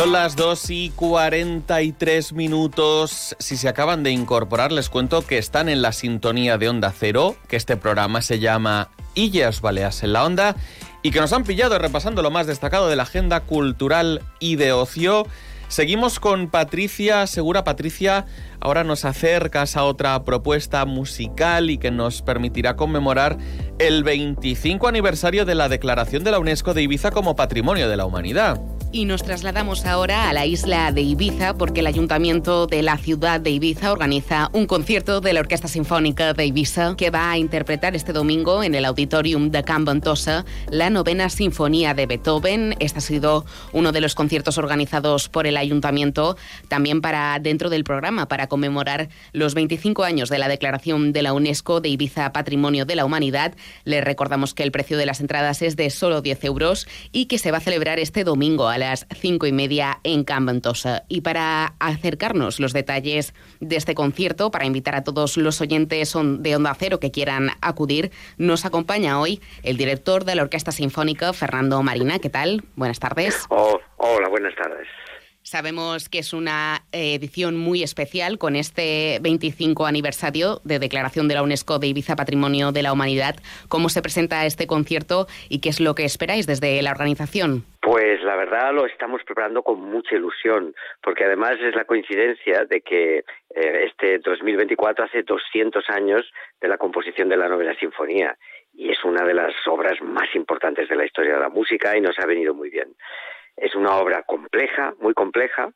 Son 0.00 0.12
las 0.12 0.34
2 0.34 0.70
y 0.70 0.90
43 0.96 2.32
minutos. 2.32 3.36
Si 3.38 3.58
se 3.58 3.68
acaban 3.68 4.02
de 4.02 4.10
incorporar, 4.10 4.72
les 4.72 4.88
cuento 4.88 5.26
que 5.26 5.36
están 5.36 5.68
en 5.68 5.82
la 5.82 5.92
sintonía 5.92 6.56
de 6.56 6.70
Onda 6.70 6.90
Cero, 6.98 7.36
que 7.48 7.56
este 7.56 7.76
programa 7.76 8.22
se 8.22 8.38
llama 8.38 8.88
Illas 9.14 9.60
Baleas 9.60 10.02
en 10.02 10.14
la 10.14 10.24
Onda 10.24 10.56
y 11.02 11.10
que 11.10 11.20
nos 11.20 11.32
han 11.32 11.44
pillado 11.44 11.78
repasando 11.78 12.22
lo 12.22 12.30
más 12.30 12.46
destacado 12.46 12.88
de 12.88 12.96
la 12.96 13.04
agenda 13.04 13.40
cultural 13.40 14.22
y 14.38 14.56
de 14.56 14.72
ocio. 14.72 15.26
Seguimos 15.68 16.18
con 16.18 16.48
Patricia 16.48 17.26
Segura. 17.28 17.62
Patricia, 17.62 18.26
ahora 18.60 18.82
nos 18.82 19.04
acercas 19.04 19.76
a 19.76 19.84
otra 19.84 20.24
propuesta 20.24 20.84
musical 20.84 21.70
y 21.70 21.78
que 21.78 21.92
nos 21.92 22.22
permitirá 22.22 22.74
conmemorar 22.74 23.38
el 23.78 24.02
25 24.02 24.88
aniversario 24.88 25.44
de 25.44 25.54
la 25.54 25.68
declaración 25.68 26.24
de 26.24 26.32
la 26.32 26.40
UNESCO 26.40 26.74
de 26.74 26.82
Ibiza 26.82 27.12
como 27.12 27.36
Patrimonio 27.36 27.88
de 27.88 27.96
la 27.96 28.04
Humanidad. 28.04 28.60
Y 28.92 29.04
nos 29.04 29.22
trasladamos 29.22 29.86
ahora 29.86 30.28
a 30.28 30.32
la 30.32 30.46
isla 30.46 30.90
de 30.90 31.02
Ibiza 31.02 31.54
porque 31.54 31.78
el 31.78 31.86
ayuntamiento 31.86 32.66
de 32.66 32.82
la 32.82 32.96
ciudad 32.96 33.40
de 33.40 33.50
Ibiza 33.50 33.92
organiza 33.92 34.50
un 34.52 34.66
concierto 34.66 35.20
de 35.20 35.32
la 35.32 35.38
Orquesta 35.38 35.68
Sinfónica 35.68 36.34
de 36.34 36.46
Ibiza 36.46 36.96
que 36.96 37.10
va 37.10 37.30
a 37.30 37.38
interpretar 37.38 37.94
este 37.94 38.12
domingo 38.12 38.64
en 38.64 38.74
el 38.74 38.84
Auditorium 38.84 39.52
de 39.52 39.62
Can 39.62 39.84
Ventosa 39.84 40.44
la 40.70 40.90
novena 40.90 41.28
sinfonía 41.28 41.94
de 41.94 42.06
Beethoven. 42.06 42.74
Este 42.80 42.98
ha 42.98 43.02
sido 43.02 43.44
uno 43.72 43.92
de 43.92 44.00
los 44.00 44.16
conciertos 44.16 44.58
organizados 44.58 45.28
por 45.28 45.46
el 45.46 45.56
ayuntamiento 45.56 46.36
también 46.66 47.00
para 47.00 47.38
dentro 47.38 47.70
del 47.70 47.84
programa 47.84 48.26
para 48.26 48.48
conmemorar 48.48 49.08
los 49.32 49.54
25 49.54 50.02
años 50.02 50.30
de 50.30 50.38
la 50.38 50.48
declaración 50.48 51.12
de 51.12 51.22
la 51.22 51.32
UNESCO 51.32 51.80
de 51.80 51.90
Ibiza 51.90 52.32
Patrimonio 52.32 52.86
de 52.86 52.96
la 52.96 53.04
Humanidad. 53.04 53.54
Les 53.84 54.02
recordamos 54.02 54.52
que 54.52 54.64
el 54.64 54.72
precio 54.72 54.98
de 54.98 55.06
las 55.06 55.20
entradas 55.20 55.62
es 55.62 55.76
de 55.76 55.90
solo 55.90 56.22
10 56.22 56.42
euros 56.42 56.88
y 57.12 57.26
que 57.26 57.38
se 57.38 57.52
va 57.52 57.58
a 57.58 57.60
celebrar 57.60 58.00
este 58.00 58.24
domingo 58.24 58.66
a 58.66 58.79
las 58.80 59.06
cinco 59.14 59.46
y 59.46 59.52
media 59.52 60.00
en 60.02 60.24
Can 60.24 60.46
Ventosa. 60.46 61.04
Y 61.08 61.20
para 61.20 61.74
acercarnos 61.78 62.58
los 62.58 62.72
detalles 62.72 63.32
de 63.60 63.76
este 63.76 63.94
concierto, 63.94 64.50
para 64.50 64.66
invitar 64.66 64.96
a 64.96 65.04
todos 65.04 65.36
los 65.36 65.60
oyentes 65.60 66.14
de 66.14 66.56
Onda 66.56 66.74
Cero 66.74 66.98
que 66.98 67.12
quieran 67.12 67.50
acudir, 67.60 68.10
nos 68.38 68.64
acompaña 68.64 69.20
hoy 69.20 69.40
el 69.62 69.76
director 69.76 70.24
de 70.24 70.34
la 70.34 70.42
Orquesta 70.42 70.72
Sinfónica, 70.72 71.32
Fernando 71.32 71.80
Marina. 71.82 72.18
¿Qué 72.18 72.30
tal? 72.30 72.64
Buenas 72.74 72.98
tardes. 72.98 73.44
Oh, 73.50 73.78
hola, 73.98 74.28
buenas 74.28 74.54
tardes. 74.56 74.88
Sabemos 75.42 76.08
que 76.08 76.18
es 76.18 76.32
una 76.32 76.84
eh, 76.92 77.14
edición 77.14 77.56
muy 77.56 77.82
especial 77.82 78.38
con 78.38 78.56
este 78.56 79.18
25 79.22 79.86
aniversario 79.86 80.60
de 80.64 80.78
declaración 80.78 81.28
de 81.28 81.34
la 81.34 81.42
UNESCO 81.42 81.78
de 81.78 81.88
Ibiza 81.88 82.14
Patrimonio 82.14 82.72
de 82.72 82.82
la 82.82 82.92
Humanidad. 82.92 83.36
¿Cómo 83.68 83.88
se 83.88 84.02
presenta 84.02 84.44
este 84.44 84.66
concierto 84.66 85.26
y 85.48 85.60
qué 85.60 85.70
es 85.70 85.80
lo 85.80 85.94
que 85.94 86.04
esperáis 86.04 86.46
desde 86.46 86.80
la 86.82 86.90
organización? 86.90 87.64
Pues 87.90 88.22
la 88.22 88.36
verdad 88.36 88.72
lo 88.72 88.86
estamos 88.86 89.20
preparando 89.24 89.64
con 89.64 89.80
mucha 89.80 90.14
ilusión, 90.14 90.76
porque 91.02 91.24
además 91.24 91.56
es 91.60 91.74
la 91.74 91.84
coincidencia 91.84 92.64
de 92.64 92.82
que 92.82 93.24
eh, 93.52 93.84
este 93.84 94.20
2024 94.20 95.06
hace 95.06 95.24
200 95.24 95.90
años 95.90 96.30
de 96.60 96.68
la 96.68 96.78
composición 96.78 97.28
de 97.28 97.36
la 97.36 97.48
novena 97.48 97.74
sinfonía 97.74 98.38
y 98.72 98.92
es 98.92 99.04
una 99.04 99.24
de 99.24 99.34
las 99.34 99.52
obras 99.66 100.00
más 100.02 100.32
importantes 100.36 100.88
de 100.88 100.94
la 100.94 101.04
historia 101.04 101.34
de 101.34 101.40
la 101.40 101.48
música 101.48 101.96
y 101.96 102.00
nos 102.00 102.16
ha 102.20 102.26
venido 102.26 102.54
muy 102.54 102.70
bien. 102.70 102.94
Es 103.56 103.74
una 103.74 103.96
obra 103.96 104.22
compleja, 104.22 104.94
muy 105.00 105.12
compleja, 105.12 105.72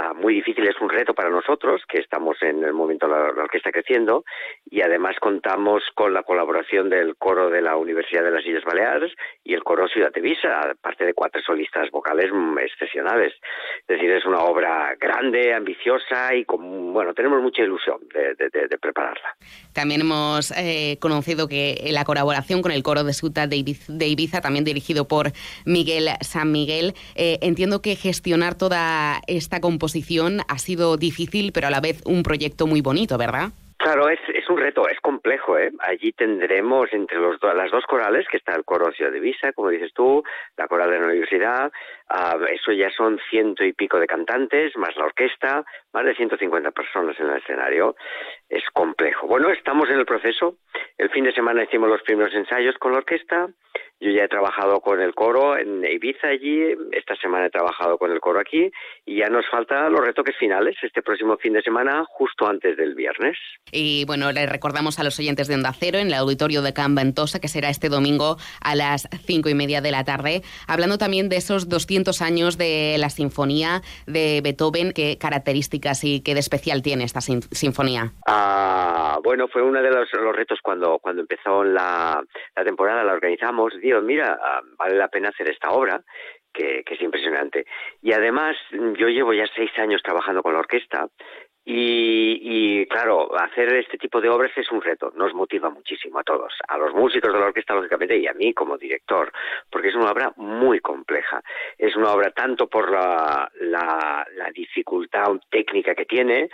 Ah, 0.00 0.14
muy 0.14 0.34
difícil, 0.34 0.64
es 0.68 0.80
un 0.80 0.88
reto 0.88 1.12
para 1.12 1.28
nosotros, 1.28 1.82
que 1.88 1.98
estamos 1.98 2.40
en 2.42 2.62
el 2.62 2.72
momento 2.72 3.08
la, 3.08 3.32
la 3.32 3.42
orquesta 3.42 3.72
creciendo, 3.72 4.24
y 4.70 4.80
además 4.80 5.16
contamos 5.20 5.82
con 5.96 6.14
la 6.14 6.22
colaboración 6.22 6.88
del 6.88 7.16
coro 7.16 7.50
de 7.50 7.60
la 7.60 7.74
Universidad 7.74 8.22
de 8.22 8.30
las 8.30 8.46
Islas 8.46 8.62
Baleares 8.64 9.10
y 9.42 9.54
el 9.54 9.64
coro 9.64 9.88
Ciudad 9.88 10.12
de 10.12 10.20
Visa, 10.20 10.70
aparte 10.70 11.04
de 11.04 11.14
cuatro 11.14 11.42
solistas 11.42 11.90
vocales 11.90 12.30
excepcionales. 12.62 13.32
Es 13.80 13.88
decir, 13.88 14.08
es 14.12 14.24
una 14.24 14.38
obra 14.38 14.94
grande, 15.00 15.52
ambiciosa 15.52 16.32
y 16.32 16.44
con, 16.44 16.92
bueno, 16.92 17.12
tenemos 17.12 17.42
mucha 17.42 17.62
ilusión 17.62 17.98
de, 18.14 18.36
de, 18.36 18.78
prepararla. 18.78 19.34
También 19.72 20.02
hemos 20.02 20.52
eh, 20.52 20.96
conocido 21.00 21.48
que 21.48 21.88
la 21.90 22.04
colaboración 22.04 22.62
con 22.62 22.70
el 22.70 22.84
coro 22.84 23.02
de 23.02 23.14
Ciudad 23.14 23.48
de 23.48 24.06
Ibiza, 24.06 24.40
también 24.40 24.64
dirigido 24.64 25.08
por 25.08 25.32
Miguel 25.66 26.10
San 26.20 26.52
Miguel, 26.52 26.94
eh, 27.16 27.38
entiendo 27.42 27.82
que 27.82 27.96
gestionar 27.96 28.54
toda 28.54 29.20
esta 29.26 29.60
composición 29.60 29.87
ha 30.48 30.58
sido 30.58 30.96
difícil, 30.96 31.52
pero 31.52 31.68
a 31.68 31.70
la 31.70 31.80
vez 31.80 32.02
un 32.04 32.22
proyecto 32.22 32.66
muy 32.66 32.80
bonito, 32.80 33.18
¿verdad? 33.18 33.50
Claro, 33.78 34.08
es, 34.08 34.18
es 34.34 34.48
un 34.50 34.58
reto, 34.58 34.88
es 34.88 34.98
complejo. 35.00 35.56
¿eh? 35.56 35.70
Allí 35.78 36.12
tendremos 36.12 36.92
entre 36.92 37.18
los 37.18 37.40
las 37.42 37.70
dos 37.70 37.84
corales, 37.86 38.26
que 38.28 38.36
está 38.36 38.54
el 38.56 38.64
coro 38.64 38.92
Ciudad 38.92 39.12
de 39.12 39.20
Visa, 39.20 39.52
como 39.52 39.70
dices 39.70 39.92
tú, 39.94 40.24
la 40.56 40.66
coral 40.66 40.90
de 40.90 40.98
la 40.98 41.06
universidad, 41.06 41.72
uh, 42.10 42.44
eso 42.44 42.72
ya 42.72 42.90
son 42.90 43.18
ciento 43.30 43.64
y 43.64 43.72
pico 43.72 43.98
de 43.98 44.06
cantantes, 44.06 44.76
más 44.76 44.96
la 44.96 45.04
orquesta, 45.04 45.64
más 45.92 46.04
de 46.04 46.14
150 46.14 46.70
personas 46.70 47.18
en 47.20 47.26
el 47.26 47.38
escenario. 47.38 47.96
Es 48.48 48.64
complejo. 48.72 49.26
Bueno, 49.26 49.50
estamos 49.50 49.88
en 49.90 49.98
el 49.98 50.06
proceso. 50.06 50.56
El 50.96 51.10
fin 51.10 51.24
de 51.24 51.32
semana 51.32 51.64
hicimos 51.64 51.88
los 51.88 52.02
primeros 52.02 52.34
ensayos 52.34 52.76
con 52.78 52.92
la 52.92 52.98
orquesta. 52.98 53.48
Yo 54.00 54.10
ya 54.12 54.24
he 54.24 54.28
trabajado 54.28 54.80
con 54.80 55.00
el 55.00 55.12
coro 55.12 55.58
en 55.58 55.84
Ibiza 55.84 56.28
allí, 56.28 56.72
esta 56.92 57.16
semana 57.16 57.46
he 57.46 57.50
trabajado 57.50 57.98
con 57.98 58.12
el 58.12 58.20
coro 58.20 58.38
aquí 58.38 58.70
y 59.04 59.18
ya 59.18 59.28
nos 59.28 59.44
faltan 59.50 59.92
los 59.92 60.06
retoques 60.06 60.36
finales 60.36 60.76
este 60.82 61.02
próximo 61.02 61.36
fin 61.36 61.52
de 61.54 61.62
semana, 61.62 62.04
justo 62.08 62.46
antes 62.46 62.76
del 62.76 62.94
viernes. 62.94 63.36
Y 63.72 64.04
bueno, 64.04 64.30
le 64.30 64.46
recordamos 64.46 65.00
a 65.00 65.04
los 65.04 65.18
oyentes 65.18 65.48
de 65.48 65.56
Onda 65.56 65.72
Cero 65.72 65.98
en 65.98 66.08
el 66.08 66.14
auditorio 66.14 66.62
de 66.62 66.72
Can 66.72 66.94
Ventosa, 66.94 67.40
que 67.40 67.48
será 67.48 67.70
este 67.70 67.88
domingo 67.88 68.36
a 68.62 68.76
las 68.76 69.08
cinco 69.24 69.48
y 69.48 69.54
media 69.54 69.80
de 69.80 69.90
la 69.90 70.04
tarde, 70.04 70.42
hablando 70.68 70.96
también 70.96 71.28
de 71.28 71.36
esos 71.36 71.68
200 71.68 71.97
años 72.22 72.56
de 72.58 72.96
la 72.98 73.10
sinfonía 73.10 73.82
de 74.06 74.40
Beethoven, 74.42 74.92
qué 74.92 75.18
características 75.18 76.04
y 76.04 76.22
qué 76.22 76.34
de 76.34 76.40
especial 76.40 76.82
tiene 76.82 77.04
esta 77.04 77.20
sinfonía. 77.20 78.12
Ah, 78.26 79.18
bueno, 79.22 79.48
fue 79.48 79.62
uno 79.62 79.82
de 79.82 79.90
los, 79.90 80.08
retos 80.34 80.58
cuando, 80.62 80.98
cuando 80.98 81.22
empezó 81.22 81.64
la, 81.64 82.22
la 82.56 82.64
temporada, 82.64 83.04
la 83.04 83.12
organizamos 83.12 83.72
mira, 84.02 84.38
ah, 84.42 84.60
vale 84.78 84.96
la 84.96 85.08
pena 85.08 85.30
hacer 85.30 85.50
esta 85.50 85.70
obra, 85.70 86.00
que, 86.52 86.82
que, 86.84 86.94
es 86.94 87.02
impresionante. 87.02 87.66
Y 88.02 88.12
además, 88.12 88.56
yo 88.72 89.08
llevo 89.08 89.32
ya 89.32 89.44
seis 89.54 89.70
años 89.78 90.00
trabajando 90.02 90.42
con 90.42 90.52
la 90.54 90.60
orquesta 90.60 91.08
y, 91.70 92.80
y, 92.80 92.86
claro, 92.86 93.28
hacer 93.38 93.70
este 93.74 93.98
tipo 93.98 94.22
de 94.22 94.30
obras 94.30 94.50
es 94.56 94.72
un 94.72 94.80
reto, 94.80 95.12
nos 95.14 95.34
motiva 95.34 95.68
muchísimo 95.68 96.18
a 96.18 96.22
todos, 96.22 96.54
a 96.66 96.78
los 96.78 96.94
músicos 96.94 97.30
de 97.30 97.38
la 97.38 97.44
orquesta, 97.44 97.74
lógicamente, 97.74 98.16
y 98.16 98.26
a 98.26 98.32
mí 98.32 98.54
como 98.54 98.78
director, 98.78 99.30
porque 99.70 99.88
es 99.88 99.94
una 99.94 100.10
obra 100.10 100.32
muy 100.36 100.80
compleja. 100.80 101.42
Es 101.76 101.94
una 101.94 102.14
obra 102.14 102.30
tanto 102.30 102.68
por 102.68 102.90
la, 102.90 103.52
la, 103.60 104.26
la 104.34 104.50
dificultad 104.50 105.26
técnica 105.50 105.94
que 105.94 106.06
tiene, 106.06 106.48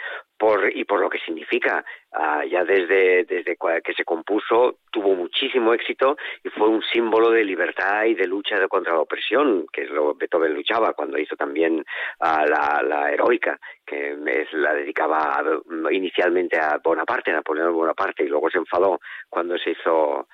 por, 0.45 0.77
y 0.77 0.85
por 0.85 1.01
lo 1.01 1.09
que 1.09 1.19
significa. 1.21 1.85
Uh, 2.17 2.47
ya 2.49 2.65
desde, 2.65 3.25
desde 3.25 3.57
que 3.83 3.93
se 3.93 4.05
compuso 4.05 4.77
tuvo 4.93 5.17
muchísimo 5.17 5.75
éxito 5.75 6.17
y 6.45 6.49
fue 6.51 6.69
un 6.69 6.81
símbolo 6.81 7.31
de 7.31 7.43
libertad 7.43 8.05
y 8.05 8.15
de 8.15 8.29
lucha 8.29 8.69
contra 8.69 8.93
la 8.93 9.01
opresión, 9.01 9.67
que 9.73 9.83
es 9.83 9.91
lo 9.91 10.13
que 10.13 10.19
Beethoven 10.21 10.55
luchaba 10.55 10.93
cuando 10.93 11.19
hizo 11.19 11.35
también 11.35 11.81
uh, 11.81 12.47
la, 12.47 12.85
la, 12.87 13.11
heroica, 13.11 13.59
que 13.85 14.13
es, 14.13 14.53
la 14.53 14.75
dedicaba 14.75 15.43
inicialmente 15.91 16.57
a 16.57 16.79
Bonaparte, 16.85 17.33
a 17.33 17.35
Napoleón 17.35 17.75
Bonaparte, 17.75 18.23
y 18.23 18.29
luego 18.29 18.49
se 18.49 18.59
enfadó 18.59 19.01
cuando 19.29 19.59
se 19.59 19.71
hizo, 19.71 20.29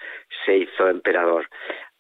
se 0.45 0.59
hizo 0.59 0.87
emperador. 0.87 1.49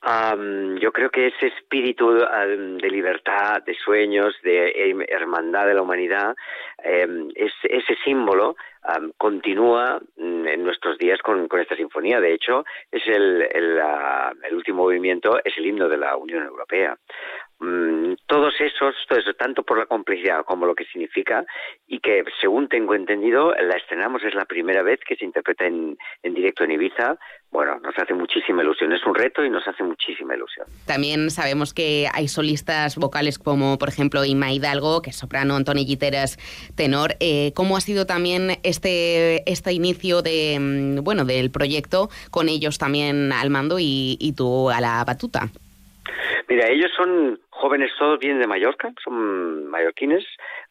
Um, 0.02 0.76
yo 0.78 0.92
creo 0.92 1.10
que 1.10 1.26
ese 1.26 1.48
espíritu 1.48 2.10
de 2.10 2.90
libertad, 2.90 3.62
de 3.66 3.74
sueños, 3.74 4.34
de 4.42 5.06
hermandad 5.08 5.66
de 5.66 5.74
la 5.74 5.82
humanidad, 5.82 6.34
um, 6.78 7.28
es, 7.34 7.52
ese 7.64 7.96
símbolo 8.02 8.56
um, 8.88 9.12
continúa 9.16 10.00
mm, 10.16 10.46
en 10.46 10.64
nuestros 10.64 10.98
días 10.98 11.20
con, 11.22 11.48
esta 11.60 11.76
sinfonía. 11.76 12.20
De 12.20 12.34
hecho, 12.34 12.64
es 12.90 13.06
uh, 13.06 13.10
el 13.10 14.54
último 14.54 14.84
movimiento, 14.84 15.38
es 15.44 15.56
el 15.56 15.66
himno 15.66 15.88
de 15.88 15.98
la 15.98 16.16
Unión 16.16 16.44
Europea. 16.44 16.96
Mm, 17.60 18.14
todos 18.26 18.54
esos, 18.58 18.94
todo 19.06 19.18
eso, 19.18 19.34
tanto 19.34 19.62
por 19.62 19.78
la 19.78 19.84
complejidad 19.84 20.46
como 20.46 20.64
lo 20.64 20.74
que 20.74 20.86
significa, 20.86 21.44
y 21.86 22.00
que 22.00 22.24
según 22.40 22.68
tengo 22.68 22.94
entendido, 22.94 23.52
la 23.52 23.76
estrenamos, 23.76 24.22
es 24.24 24.34
la 24.34 24.46
primera 24.46 24.82
vez 24.82 24.98
que 25.06 25.14
se 25.16 25.26
interpreta 25.26 25.66
en, 25.66 25.98
directo 26.22 26.64
en 26.64 26.70
Ibiza. 26.70 27.18
Bueno, 27.50 27.78
nos 27.80 27.98
hace 27.98 28.14
muchísima 28.14 28.62
ilusión, 28.62 28.92
es 28.92 29.04
un 29.04 29.14
reto 29.14 29.44
y 29.44 29.50
nos 29.50 29.66
hace 29.68 29.82
muchísima 29.82 30.34
ilusión. 30.36 30.68
También 30.86 31.30
sabemos 31.30 31.74
que 31.74 32.06
hay 32.14 32.28
solistas 32.28 32.96
vocales 32.96 33.38
como, 33.38 33.76
por 33.76 33.90
ejemplo, 33.90 34.24
Inma 34.24 34.52
Hidalgo, 34.52 35.02
que 35.02 35.10
es 35.10 35.16
soprano, 35.16 35.56
Antonio 35.56 35.84
Guiteras, 35.84 36.38
tenor. 36.76 37.16
Eh, 37.20 37.52
¿Cómo 37.54 37.76
ha 37.76 37.80
sido 37.82 38.06
también 38.06 38.52
este, 38.70 39.50
este 39.50 39.72
inicio 39.72 40.22
de, 40.22 40.58
mm, 40.58 41.04
bueno, 41.04 41.24
del 41.24 41.50
proyecto 41.50 42.08
con 42.30 42.48
ellos 42.48 42.78
también 42.78 43.32
al 43.32 43.50
mando 43.50 43.78
y, 43.78 44.16
y 44.18 44.32
tú 44.32 44.70
a 44.70 44.80
la 44.80 45.04
batuta? 45.04 45.50
Mira, 46.48 46.66
ellos 46.68 46.90
son 46.96 47.38
jóvenes, 47.50 47.90
todos 47.98 48.18
vienen 48.18 48.40
de 48.40 48.46
Mallorca, 48.46 48.92
son 49.04 49.66
mallorquines, 49.66 50.24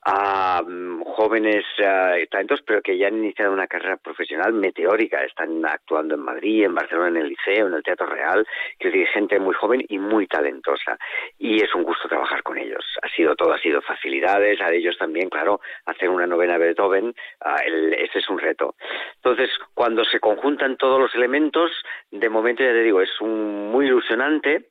uh, 0.06 1.04
jóvenes 1.16 1.66
uh, 1.80 2.26
talentos, 2.30 2.62
pero 2.62 2.82
que 2.82 2.98
ya 2.98 3.08
han 3.08 3.18
iniciado 3.18 3.54
una 3.54 3.68
carrera 3.68 3.98
profesional 3.98 4.54
meteórica. 4.54 5.24
Están 5.24 5.66
actuando 5.66 6.16
en 6.16 6.22
Madrid, 6.22 6.66
en 6.66 6.76
Barcelona, 6.76 7.10
en 7.10 7.18
el 7.18 7.30
Liceo, 7.30 7.68
en 7.68 7.74
el 7.74 7.84
Teatro 7.84 8.08
Real, 8.08 8.46
que 8.80 8.90
es 8.90 9.10
gente 9.12 9.40
muy 9.40 9.54
joven 9.56 9.84
y 9.88 9.98
muy 9.98 10.28
talentosa. 10.28 10.98
Y 11.38 11.64
es 11.64 11.74
un 11.76 11.84
gusto 11.84 12.08
trabajar 12.08 12.44
con 12.44 12.58
ellos. 12.58 12.86
Ha 13.02 13.10
sido 13.10 13.36
todo, 13.36 13.54
ha 13.54 13.60
sido 13.60 13.82
facilidades, 13.82 14.62
a 14.62 14.72
ellos 14.72 14.98
también, 14.98 15.30
claro, 15.30 15.62
hacer 15.86 16.10
una 16.10 16.28
novena 16.28 16.58
Beethoven, 16.58 17.08
uh, 17.46 17.62
el, 17.66 17.94
ese 17.94 18.20
es 18.20 18.30
un 18.30 18.40
reto. 18.40 18.76
Entonces, 19.16 19.50
cuando 19.74 20.04
se 20.06 20.20
conjuntan 20.20 20.78
todos 20.78 21.00
los 21.00 21.14
elementos, 21.16 21.72
de 22.12 22.30
momento 22.30 22.64
ya 22.64 22.72
te 22.72 22.84
digo, 22.84 23.02
es 23.02 23.22
un, 23.22 23.72
muy 23.72 23.86
ilusionante 23.86 24.70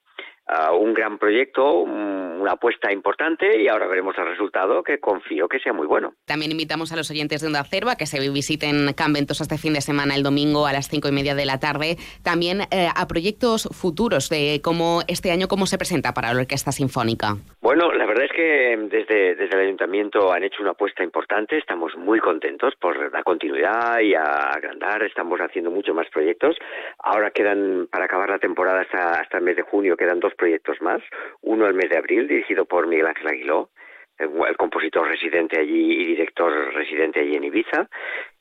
un 0.78 0.94
gran 0.94 1.18
proyecto, 1.18 1.80
una 1.80 2.52
apuesta 2.52 2.92
importante 2.92 3.60
y 3.60 3.68
ahora 3.68 3.86
veremos 3.86 4.16
el 4.18 4.26
resultado 4.26 4.82
que 4.82 4.98
confío 4.98 5.48
que 5.48 5.58
sea 5.58 5.72
muy 5.72 5.86
bueno. 5.86 6.14
También 6.24 6.50
invitamos 6.50 6.92
a 6.92 6.96
los 6.96 7.10
oyentes 7.10 7.40
de 7.40 7.48
Onda 7.48 7.64
Cerva 7.64 7.96
que 7.96 8.06
se 8.06 8.18
visiten 8.30 8.92
Canventos 8.94 9.40
este 9.40 9.58
fin 9.58 9.74
de 9.74 9.80
semana, 9.80 10.14
el 10.14 10.22
domingo 10.22 10.66
a 10.66 10.72
las 10.72 10.88
cinco 10.88 11.08
y 11.08 11.12
media 11.12 11.34
de 11.34 11.44
la 11.44 11.60
tarde. 11.60 11.96
También 12.22 12.62
eh, 12.70 12.88
a 12.94 13.06
proyectos 13.06 13.68
futuros 13.72 14.28
de 14.28 14.60
cómo 14.62 15.02
este 15.06 15.30
año 15.30 15.48
cómo 15.48 15.66
se 15.66 15.78
presenta 15.78 16.14
para 16.14 16.32
la 16.32 16.40
Orquesta 16.40 16.72
Sinfónica. 16.72 17.36
Bueno, 17.68 17.92
la 17.92 18.06
verdad 18.06 18.24
es 18.24 18.32
que 18.32 18.78
desde, 18.88 19.34
desde 19.34 19.54
el 19.54 19.66
Ayuntamiento 19.66 20.32
han 20.32 20.42
hecho 20.42 20.62
una 20.62 20.70
apuesta 20.70 21.04
importante. 21.04 21.58
Estamos 21.58 21.94
muy 21.98 22.18
contentos 22.18 22.74
por 22.76 23.12
la 23.12 23.22
continuidad 23.22 24.00
y 24.00 24.14
a 24.14 24.22
agrandar. 24.22 25.02
Estamos 25.02 25.38
haciendo 25.38 25.70
muchos 25.70 25.94
más 25.94 26.08
proyectos. 26.08 26.56
Ahora 26.98 27.30
quedan, 27.30 27.86
para 27.92 28.06
acabar 28.06 28.30
la 28.30 28.38
temporada 28.38 28.80
hasta, 28.80 29.20
hasta 29.20 29.36
el 29.36 29.44
mes 29.44 29.56
de 29.56 29.64
junio, 29.64 29.98
quedan 29.98 30.18
dos 30.18 30.34
proyectos 30.34 30.80
más. 30.80 31.02
Uno 31.42 31.66
el 31.66 31.74
mes 31.74 31.90
de 31.90 31.98
abril, 31.98 32.26
dirigido 32.26 32.64
por 32.64 32.86
Miguel 32.86 33.08
Ángel 33.08 33.28
Aguiló, 33.28 33.68
el, 34.16 34.56
compositor 34.56 35.06
residente 35.06 35.60
allí 35.60 35.92
y 35.92 36.06
director 36.06 36.72
residente 36.72 37.20
allí 37.20 37.36
en 37.36 37.44
Ibiza. 37.44 37.90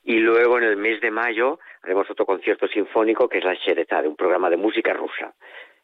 Y 0.04 0.20
luego 0.20 0.56
en 0.56 0.64
el 0.64 0.78
mes 0.78 1.02
de 1.02 1.10
mayo 1.10 1.58
haremos 1.82 2.10
otro 2.10 2.24
concierto 2.24 2.66
sinfónico 2.66 3.28
que 3.28 3.40
es 3.40 3.44
la 3.44 4.00
de 4.00 4.08
un 4.08 4.16
programa 4.16 4.48
de 4.48 4.56
música 4.56 4.94
rusa 4.94 5.34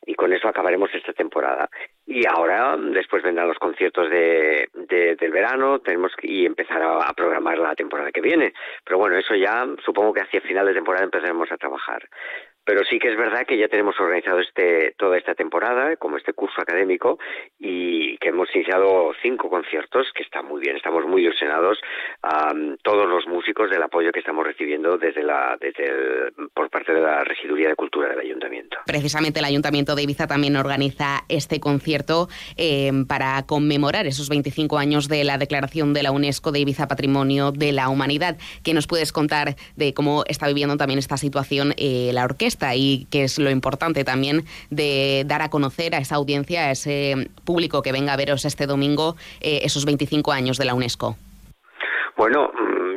y 0.07 0.15
con 0.15 0.33
eso 0.33 0.49
acabaremos 0.49 0.91
esta 0.95 1.13
temporada. 1.13 1.69
Y 2.07 2.27
ahora, 2.27 2.77
después 2.77 3.23
vendrán 3.23 3.49
los 3.49 3.59
conciertos 3.59 4.11
de, 4.11 4.69
del 5.19 5.31
verano, 5.31 5.81
tenemos 5.81 6.13
y 6.23 6.45
empezar 6.45 6.83
a, 6.83 7.13
programar 7.15 7.59
la 7.59 7.75
temporada 7.75 8.13
que 8.13 8.21
viene. 8.21 8.53
Pero 8.85 8.99
bueno, 8.99 9.17
eso 9.17 9.35
ya 9.35 9.67
supongo 9.85 10.13
que 10.13 10.23
hacia 10.23 10.41
final 10.41 10.67
de 10.67 10.75
temporada 10.75 11.05
empezaremos 11.05 11.51
a 11.51 11.57
trabajar. 11.57 12.09
Pero 12.67 12.83
sí 12.85 12.99
que 12.99 13.09
es 13.09 13.17
verdad 13.17 13.47
que 13.47 13.59
ya 13.59 13.69
tenemos 13.69 13.99
organizado 14.01 14.41
este, 14.41 14.95
toda 14.97 15.19
esta 15.19 15.35
temporada, 15.35 15.97
como 15.97 16.17
este 16.17 16.33
curso 16.33 16.63
académico, 16.63 17.19
y 17.59 18.17
que 18.19 18.31
hemos 18.31 18.55
iniciado 18.55 19.13
cinco 19.21 19.51
conciertos, 19.51 20.11
que 20.15 20.23
está 20.23 20.43
muy 20.43 20.63
bien, 20.63 20.77
estamos 20.77 21.05
muy 21.07 21.23
ilusionados, 21.23 21.79
todos 22.83 23.09
los 23.09 23.27
músicos 23.27 23.71
del 23.71 23.83
apoyo 23.83 24.13
que 24.13 24.21
estamos 24.21 24.45
recibiendo 24.45 24.97
desde 24.99 25.23
la, 25.23 25.57
desde 25.61 26.33
por 26.53 26.71
parte 26.71 26.93
de 26.93 27.01
la 27.01 27.25
Regiduría 27.25 27.69
de 27.69 27.77
Cultura 27.77 28.09
del 28.09 28.21
Ayuntamiento. 28.21 28.79
Precisamente 28.87 29.41
el 29.41 29.45
Ayuntamiento 29.45 29.95
de 29.95 30.03
Ibiza 30.03 30.27
también 30.27 30.57
organiza 30.57 31.25
este 31.29 31.61
concierto 31.61 32.29
eh, 32.57 32.93
para 33.07 33.45
conmemorar 33.47 34.07
esos 34.07 34.29
25 34.29 34.79
años 34.79 35.09
de 35.09 35.25
la 35.25 35.39
declaración 35.39 35.93
de 35.93 36.03
la 36.03 36.13
UNESCO 36.13 36.53
de 36.53 36.61
Ibiza 36.61 36.89
Patrimonio 36.89 37.53
de 37.53 37.73
la 37.73 37.89
Humanidad. 37.89 38.37
¿Qué 38.63 38.75
nos 38.75 38.87
puedes 38.87 39.13
contar 39.13 39.57
de 39.77 39.95
cómo 39.95 40.25
está 40.27 40.47
viviendo 40.47 40.77
también 40.77 40.99
esta 40.99 41.17
situación 41.17 41.75
eh, 41.77 42.11
la 42.13 42.25
orquesta? 42.25 42.75
y 42.75 43.07
que 43.11 43.25
es 43.25 43.39
lo 43.39 43.51
importante 43.51 44.05
también 44.05 44.45
de 44.71 45.25
dar 45.27 45.43
a 45.43 45.51
conocer 45.51 45.95
a 45.95 45.99
esa 45.99 46.17
audiencia, 46.17 46.67
a 46.67 46.71
ese 46.71 47.31
público 47.45 47.83
que 47.83 47.93
venga 47.93 48.13
a 48.13 48.17
veros 48.17 48.45
este 48.45 48.67
domingo, 48.67 49.17
eh, 49.41 49.61
esos 49.65 49.85
25 49.85 50.33
años 50.33 50.59
de 50.59 50.65
la 50.65 50.75
UNESCO? 50.75 51.17
Bueno, 52.17 52.53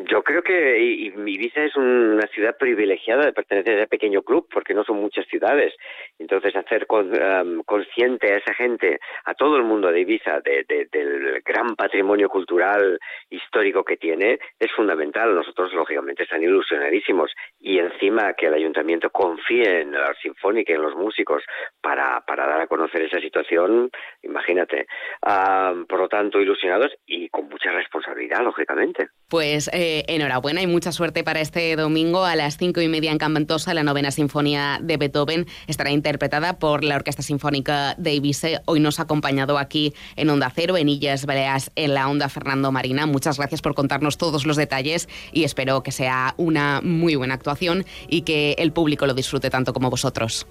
yo 0.10 0.22
creo 0.24 0.44
que 0.44 0.78
Ibiza 0.80 1.64
es 1.64 1.76
una 1.76 2.28
ciudad 2.28 2.56
privilegiada 2.58 3.26
de 3.26 3.34
pertenecer 3.34 3.74
a 3.74 3.78
ese 3.80 3.88
pequeño 3.88 4.22
club, 4.22 4.48
porque 4.54 4.76
no 4.76 4.84
son 4.84 4.98
muchas 4.98 5.26
ciudades. 5.28 5.74
Entonces, 6.20 6.56
hacer 6.56 6.88
consciente 6.88 8.34
a 8.34 8.38
esa 8.38 8.54
gente, 8.54 9.00
a 9.26 9.34
todo 9.34 9.58
el 9.58 9.64
mundo 9.64 9.92
de 9.92 10.02
Ibiza, 10.02 10.42
del 10.42 11.42
gran 11.46 11.76
patrimonio 11.76 12.30
cultural 12.30 13.00
histórico 13.30 13.84
que 13.84 13.98
tiene, 13.98 14.40
es 14.60 14.72
fundamental. 14.76 15.34
Nosotros, 15.36 15.74
lógicamente, 15.74 16.24
están 16.24 16.44
ilusionadísimos. 16.44 17.32
Y 17.60 17.80
encima 17.80 18.34
que 18.34 18.48
el 18.48 18.54
ayuntamiento 18.54 19.10
confíe 19.10 19.82
en 19.82 19.92
la 19.92 20.14
sinfónica 20.22 20.72
y 20.72 20.76
en 20.76 20.82
los 20.82 20.96
músicos 20.96 21.44
para, 21.82 22.22
para 22.22 22.48
dar 22.48 22.62
a 22.62 22.68
conocer 22.68 23.02
esa 23.04 23.20
situación, 23.20 23.90
imagínate. 24.24 24.88
por 25.22 26.00
lo 26.00 26.08
tanto, 26.08 26.40
ilusionados 26.40 26.94
y 27.06 27.30
con 27.30 27.48
mucha 27.48 27.72
responsabilidad, 27.72 28.42
lógicamente. 28.44 29.10
Pues 29.30 29.70
eh, 29.74 30.04
enhorabuena 30.08 30.62
y 30.62 30.68
mucha 30.68 30.92
suerte 30.92 31.24
para 31.24 31.42
este 31.42 31.76
domingo 31.76 32.26
a 32.26 32.36
las 32.36 32.58
cinco 32.58 32.82
y 32.82 32.88
media 32.88 33.12
en 33.12 33.18
Campantosa. 33.18 33.74
La 33.74 33.84
novena 33.84 34.12
sinfonía 34.12 34.80
de 34.82 34.98
Beethoven 34.98 35.46
estará 35.68 35.92
interpretada 36.08 36.58
por 36.58 36.86
la 36.86 36.96
Orquesta 36.96 37.22
Sinfónica 37.22 37.94
de 37.98 38.14
Ibiza. 38.14 38.62
Hoy 38.66 38.80
nos 38.80 39.00
ha 39.00 39.04
acompañado 39.04 39.58
aquí 39.58 39.94
en 40.16 40.30
Onda 40.30 40.50
Cero, 40.56 40.78
en 40.78 40.88
Illas 40.88 41.26
Baleas, 41.26 41.70
en 41.76 41.94
la 41.94 42.08
Onda 42.08 42.30
Fernando 42.30 42.72
Marina. 42.72 43.06
Muchas 43.06 43.38
gracias 43.38 43.62
por 43.62 43.76
contarnos 43.76 44.18
todos 44.18 44.46
los 44.46 44.56
detalles 44.56 45.10
y 45.34 45.44
espero 45.44 45.84
que 45.84 45.92
sea 45.92 46.34
una 46.38 46.80
muy 46.82 47.16
buena 47.16 47.34
actuación 47.34 47.84
y 48.08 48.22
que 48.22 48.56
el 48.58 48.72
público 48.72 49.06
lo 49.06 49.14
disfrute 49.14 49.50
tanto 49.50 49.74
como 49.74 49.90
vosotros. 49.90 50.48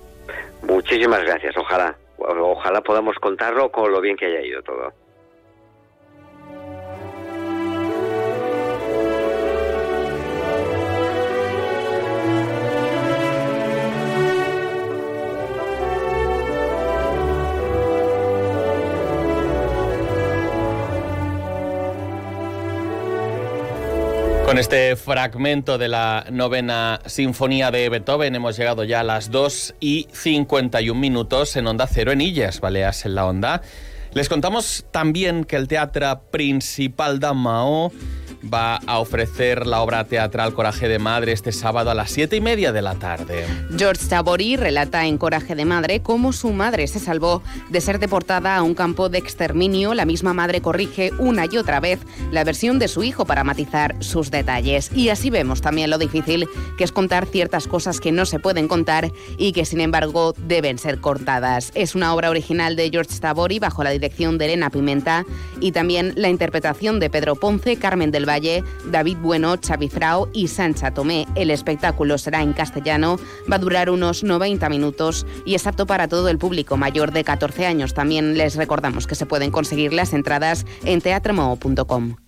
Muchísimas 0.68 1.22
gracias. 1.24 1.56
Ojalá, 1.56 1.96
ojalá 2.18 2.82
podamos 2.82 3.16
contarlo 3.16 3.72
con 3.72 3.90
lo 3.90 4.02
bien 4.02 4.16
que 4.16 4.26
haya 4.26 4.42
ido 4.42 4.62
todo. 4.62 5.05
Con 24.56 24.62
este 24.62 24.96
fragmento 24.96 25.76
de 25.76 25.86
la 25.88 26.24
novena 26.32 27.02
sinfonía 27.04 27.70
de 27.70 27.90
Beethoven 27.90 28.34
hemos 28.36 28.56
llegado 28.56 28.84
ya 28.84 29.00
a 29.00 29.04
las 29.04 29.30
2 29.30 29.74
y 29.80 30.08
51 30.12 30.98
minutos 30.98 31.56
en 31.56 31.66
Onda 31.66 31.86
Cero 31.86 32.10
en 32.10 32.22
Illes, 32.22 32.62
Baleas 32.62 33.04
en 33.04 33.16
la 33.16 33.26
Onda. 33.26 33.60
Les 34.14 34.30
contamos 34.30 34.86
también 34.90 35.44
que 35.44 35.56
el 35.56 35.68
Teatro 35.68 36.22
Principal 36.30 37.20
de 37.20 37.34
Mao 37.34 37.92
va 38.52 38.76
a 38.86 38.98
ofrecer 38.98 39.66
la 39.66 39.80
obra 39.80 40.04
teatral 40.04 40.54
Coraje 40.54 40.88
de 40.88 40.98
Madre 40.98 41.32
este 41.32 41.52
sábado 41.52 41.90
a 41.90 41.94
las 41.94 42.10
siete 42.10 42.36
y 42.36 42.40
media 42.40 42.72
de 42.72 42.82
la 42.82 42.94
tarde. 42.94 43.46
George 43.76 44.06
Tabori 44.08 44.56
relata 44.56 45.06
en 45.06 45.18
Coraje 45.18 45.54
de 45.54 45.64
Madre 45.64 46.00
cómo 46.00 46.32
su 46.32 46.52
madre 46.52 46.86
se 46.86 47.00
salvó 47.00 47.42
de 47.70 47.80
ser 47.80 47.98
deportada 47.98 48.56
a 48.56 48.62
un 48.62 48.74
campo 48.74 49.08
de 49.08 49.18
exterminio. 49.18 49.94
La 49.94 50.04
misma 50.04 50.34
madre 50.34 50.60
corrige 50.60 51.12
una 51.18 51.46
y 51.50 51.56
otra 51.56 51.80
vez 51.80 52.00
la 52.30 52.44
versión 52.44 52.78
de 52.78 52.88
su 52.88 53.02
hijo 53.02 53.24
para 53.24 53.44
matizar 53.44 53.96
sus 54.00 54.30
detalles. 54.30 54.90
Y 54.94 55.08
así 55.08 55.30
vemos 55.30 55.60
también 55.60 55.90
lo 55.90 55.98
difícil 55.98 56.48
que 56.78 56.84
es 56.84 56.92
contar 56.92 57.26
ciertas 57.26 57.66
cosas 57.66 58.00
que 58.00 58.12
no 58.12 58.26
se 58.26 58.38
pueden 58.38 58.68
contar 58.68 59.10
y 59.38 59.52
que 59.52 59.64
sin 59.64 59.80
embargo 59.80 60.34
deben 60.38 60.78
ser 60.78 61.00
cortadas. 61.00 61.72
Es 61.74 61.94
una 61.94 62.14
obra 62.14 62.30
original 62.30 62.76
de 62.76 62.90
George 62.90 63.18
Tabori 63.20 63.58
bajo 63.58 63.82
la 63.84 63.90
dirección 63.90 64.38
de 64.38 64.46
Elena 64.46 64.70
Pimenta 64.70 65.24
y 65.60 65.72
también 65.72 66.12
la 66.16 66.28
interpretación 66.28 67.00
de 67.00 67.10
Pedro 67.10 67.36
Ponce, 67.36 67.76
Carmen 67.76 68.10
del 68.10 68.28
Valle 68.28 68.35
David 68.90 69.18
Bueno, 69.20 69.56
Xavi 69.64 69.88
Frau 69.88 70.28
y 70.32 70.48
Sancha 70.48 70.92
Tomé. 70.92 71.26
El 71.34 71.50
espectáculo 71.50 72.18
será 72.18 72.42
en 72.42 72.52
castellano, 72.52 73.18
va 73.50 73.56
a 73.56 73.60
durar 73.60 73.90
unos 73.90 74.24
90 74.24 74.68
minutos 74.68 75.26
y 75.44 75.54
es 75.54 75.66
apto 75.66 75.86
para 75.86 76.08
todo 76.08 76.28
el 76.28 76.38
público 76.38 76.76
mayor 76.76 77.12
de 77.12 77.24
14 77.24 77.66
años. 77.66 77.94
También 77.94 78.36
les 78.36 78.56
recordamos 78.56 79.06
que 79.06 79.14
se 79.14 79.26
pueden 79.26 79.50
conseguir 79.50 79.92
las 79.92 80.12
entradas 80.12 80.66
en 80.84 81.00
teatromo.com. 81.00 82.25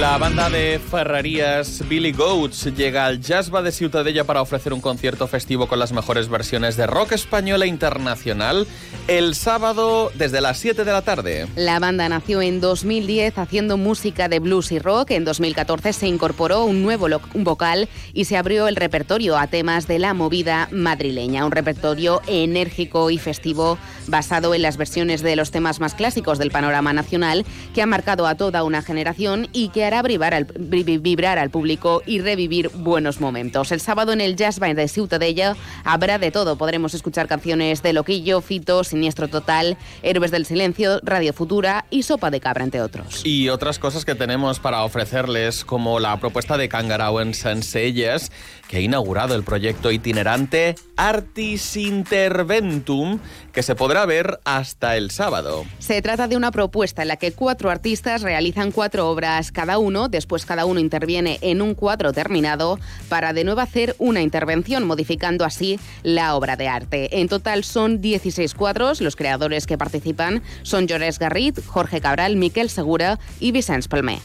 La 0.00 0.18
banda 0.18 0.50
de 0.50 0.78
ferrerías 0.78 1.82
Billy 1.88 2.12
Goats 2.12 2.66
llega 2.76 3.06
al 3.06 3.18
Jazzba 3.18 3.62
de 3.62 3.72
Ciutadella 3.72 4.24
para 4.24 4.42
ofrecer 4.42 4.74
un 4.74 4.82
concierto 4.82 5.26
festivo 5.26 5.68
con 5.68 5.78
las 5.78 5.92
mejores 5.92 6.28
versiones 6.28 6.76
de 6.76 6.86
rock 6.86 7.12
español 7.12 7.62
e 7.62 7.66
internacional 7.66 8.66
el 9.08 9.34
sábado 9.34 10.12
desde 10.14 10.42
las 10.42 10.58
7 10.58 10.84
de 10.84 10.92
la 10.92 11.00
tarde. 11.00 11.46
La 11.56 11.78
banda 11.78 12.10
nació 12.10 12.42
en 12.42 12.60
2010 12.60 13.38
haciendo 13.38 13.78
música 13.78 14.28
de 14.28 14.38
blues 14.38 14.70
y 14.70 14.78
rock. 14.78 15.12
En 15.12 15.24
2014 15.24 15.94
se 15.94 16.08
incorporó 16.08 16.64
un 16.64 16.82
nuevo 16.82 17.08
vocal 17.32 17.88
y 18.12 18.26
se 18.26 18.36
abrió 18.36 18.68
el 18.68 18.76
repertorio 18.76 19.38
a 19.38 19.46
temas 19.46 19.86
de 19.86 19.98
la 19.98 20.12
movida 20.12 20.68
madrileña. 20.72 21.46
Un 21.46 21.52
repertorio 21.52 22.20
enérgico 22.26 23.08
y 23.08 23.16
festivo 23.16 23.78
basado 24.08 24.54
en 24.54 24.60
las 24.60 24.76
versiones 24.76 25.22
de 25.22 25.36
los 25.36 25.50
temas 25.50 25.80
más 25.80 25.94
clásicos 25.94 26.38
del 26.38 26.50
panorama 26.50 26.92
nacional 26.92 27.46
que 27.74 27.80
ha 27.80 27.86
marcado 27.86 28.26
a 28.26 28.34
toda 28.34 28.62
una 28.62 28.82
generación 28.82 29.48
y 29.54 29.70
que 29.70 29.85
hará 29.86 30.02
vibrar 30.02 30.34
al, 30.34 31.50
público 31.50 32.02
y 32.06 32.20
revivir 32.20 32.68
buenos 32.70 33.20
momentos. 33.20 33.72
El 33.72 33.80
sábado 33.80 34.12
en 34.12 34.20
el 34.20 34.36
Jazz 34.36 34.58
Band 34.58 34.76
de 34.76 34.88
Ciutadella 34.88 35.56
habrá 35.84 36.18
de 36.18 36.30
todo. 36.30 36.56
Podremos 36.56 36.94
escuchar 36.94 37.28
canciones 37.28 37.82
de 37.82 37.92
Loquillo, 37.92 38.40
Fito, 38.40 38.84
Siniestro 38.84 39.28
Total, 39.28 39.76
Héroes 40.02 40.30
del 40.30 40.46
Silencio, 40.46 41.00
Radio 41.02 41.32
Futura 41.32 41.86
y 41.90 42.02
Sopa 42.02 42.30
de 42.30 42.40
Cabra, 42.40 42.64
entre 42.64 42.82
otros. 42.82 43.24
Y 43.24 43.48
otras 43.48 43.78
cosas 43.78 44.04
que 44.04 44.14
tenemos 44.14 44.60
para 44.60 44.82
ofrecerles, 44.82 45.64
como 45.64 46.00
la 46.00 46.18
propuesta 46.18 46.56
de 46.56 46.68
Kangaroo 46.68 47.20
en 47.20 47.34
Senseyes, 47.34 48.32
que 48.68 48.78
ha 48.78 48.80
inaugurado 48.80 49.34
el 49.34 49.44
proyecto 49.44 49.90
itinerante 49.90 50.74
Artis 50.96 51.76
Interventum, 51.76 53.18
que 53.52 53.62
se 53.62 53.74
podrá 53.74 54.06
ver 54.06 54.40
hasta 54.44 54.96
el 54.96 55.10
sábado. 55.10 55.64
Se 55.78 56.00
trata 56.02 56.28
de 56.28 56.36
una 56.36 56.50
propuesta 56.50 57.02
en 57.02 57.08
la 57.08 57.16
que 57.16 57.32
cuatro 57.32 57.70
artistas 57.70 58.22
realizan 58.22 58.72
cuatro 58.72 59.08
obras 59.08 59.52
cada 59.52 59.78
uno, 59.78 60.08
después 60.08 60.46
cada 60.46 60.64
uno 60.64 60.80
interviene 60.80 61.38
en 61.42 61.62
un 61.62 61.74
cuadro 61.74 62.12
terminado 62.12 62.78
para 63.08 63.32
de 63.32 63.44
nuevo 63.44 63.60
hacer 63.60 63.94
una 63.98 64.22
intervención, 64.22 64.84
modificando 64.84 65.44
así 65.44 65.78
la 66.02 66.34
obra 66.34 66.56
de 66.56 66.68
arte. 66.68 67.20
En 67.20 67.28
total 67.28 67.64
son 67.64 68.00
16 68.00 68.54
cuadros, 68.54 69.00
los 69.00 69.16
creadores 69.16 69.66
que 69.66 69.78
participan 69.78 70.42
son 70.62 70.86
Llores 70.86 71.18
Garrit, 71.18 71.64
Jorge 71.64 72.00
Cabral, 72.00 72.36
Miquel 72.36 72.70
Segura 72.70 73.18
y 73.40 73.52
Vicens 73.52 73.88
Palmé. 73.88 74.20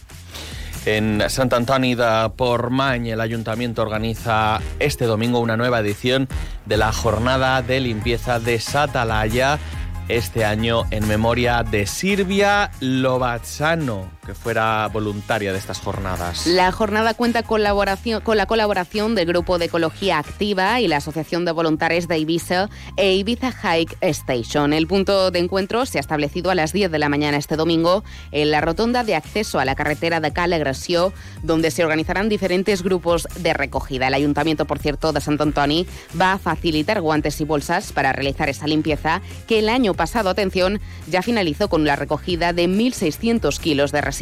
En 0.85 1.21
Sant 1.29 1.53
Antoni 1.53 1.93
de 1.93 2.31
Portmany, 2.35 3.11
el 3.11 3.21
ayuntamiento 3.21 3.83
organiza 3.83 4.59
este 4.79 5.05
domingo 5.05 5.39
una 5.39 5.55
nueva 5.55 5.79
edición 5.79 6.27
de 6.65 6.77
la 6.77 6.91
jornada 6.91 7.61
de 7.61 7.79
limpieza 7.79 8.39
de 8.39 8.59
Satalaya 8.59 9.59
este 10.07 10.43
año 10.43 10.83
en 10.89 11.07
memoria 11.07 11.61
de 11.61 11.85
Silvia 11.85 12.71
Lobazzano, 12.79 14.09
que 14.31 14.35
fuera 14.35 14.87
voluntaria 14.87 15.51
de 15.51 15.59
estas 15.59 15.79
jornadas. 15.81 16.47
La 16.47 16.71
jornada 16.71 17.13
cuenta 17.13 17.43
colaboración, 17.43 18.21
con 18.21 18.37
la 18.37 18.45
colaboración 18.45 19.13
del 19.13 19.25
Grupo 19.25 19.57
de 19.59 19.65
Ecología 19.65 20.19
Activa 20.19 20.79
y 20.79 20.87
la 20.87 20.97
Asociación 20.97 21.43
de 21.43 21.51
Voluntarios 21.51 22.07
de 22.07 22.17
Ibiza 22.17 22.69
e 22.95 23.13
Ibiza 23.15 23.51
Hike 23.51 23.97
Station. 23.99 24.71
El 24.71 24.87
punto 24.87 25.31
de 25.31 25.39
encuentro 25.39 25.85
se 25.85 25.97
ha 25.97 25.99
establecido 25.99 26.49
a 26.49 26.55
las 26.55 26.71
10 26.71 26.91
de 26.91 26.99
la 26.99 27.09
mañana 27.09 27.35
este 27.35 27.57
domingo 27.57 28.05
en 28.31 28.51
la 28.51 28.61
rotonda 28.61 29.03
de 29.03 29.15
acceso 29.15 29.59
a 29.59 29.65
la 29.65 29.75
carretera 29.75 30.21
de 30.21 30.31
Calegració, 30.31 31.11
donde 31.43 31.69
se 31.69 31.83
organizarán 31.83 32.29
diferentes 32.29 32.83
grupos 32.83 33.27
de 33.37 33.53
recogida. 33.53 34.07
El 34.07 34.13
Ayuntamiento, 34.13 34.63
por 34.63 34.79
cierto, 34.79 35.11
de 35.11 35.19
Sant 35.19 35.41
Antoni 35.41 35.85
va 36.19 36.31
a 36.31 36.37
facilitar 36.37 37.01
guantes 37.01 37.41
y 37.41 37.43
bolsas 37.43 37.91
para 37.91 38.13
realizar 38.13 38.47
esa 38.47 38.65
limpieza 38.65 39.21
que 39.45 39.59
el 39.59 39.67
año 39.67 39.93
pasado, 39.93 40.29
atención, 40.29 40.79
ya 41.09 41.21
finalizó 41.21 41.67
con 41.67 41.83
la 41.83 41.97
recogida 41.97 42.53
de 42.53 42.69
1.600 42.69 43.59
kilos 43.59 43.91
de 43.91 43.99
residuos. 43.99 44.20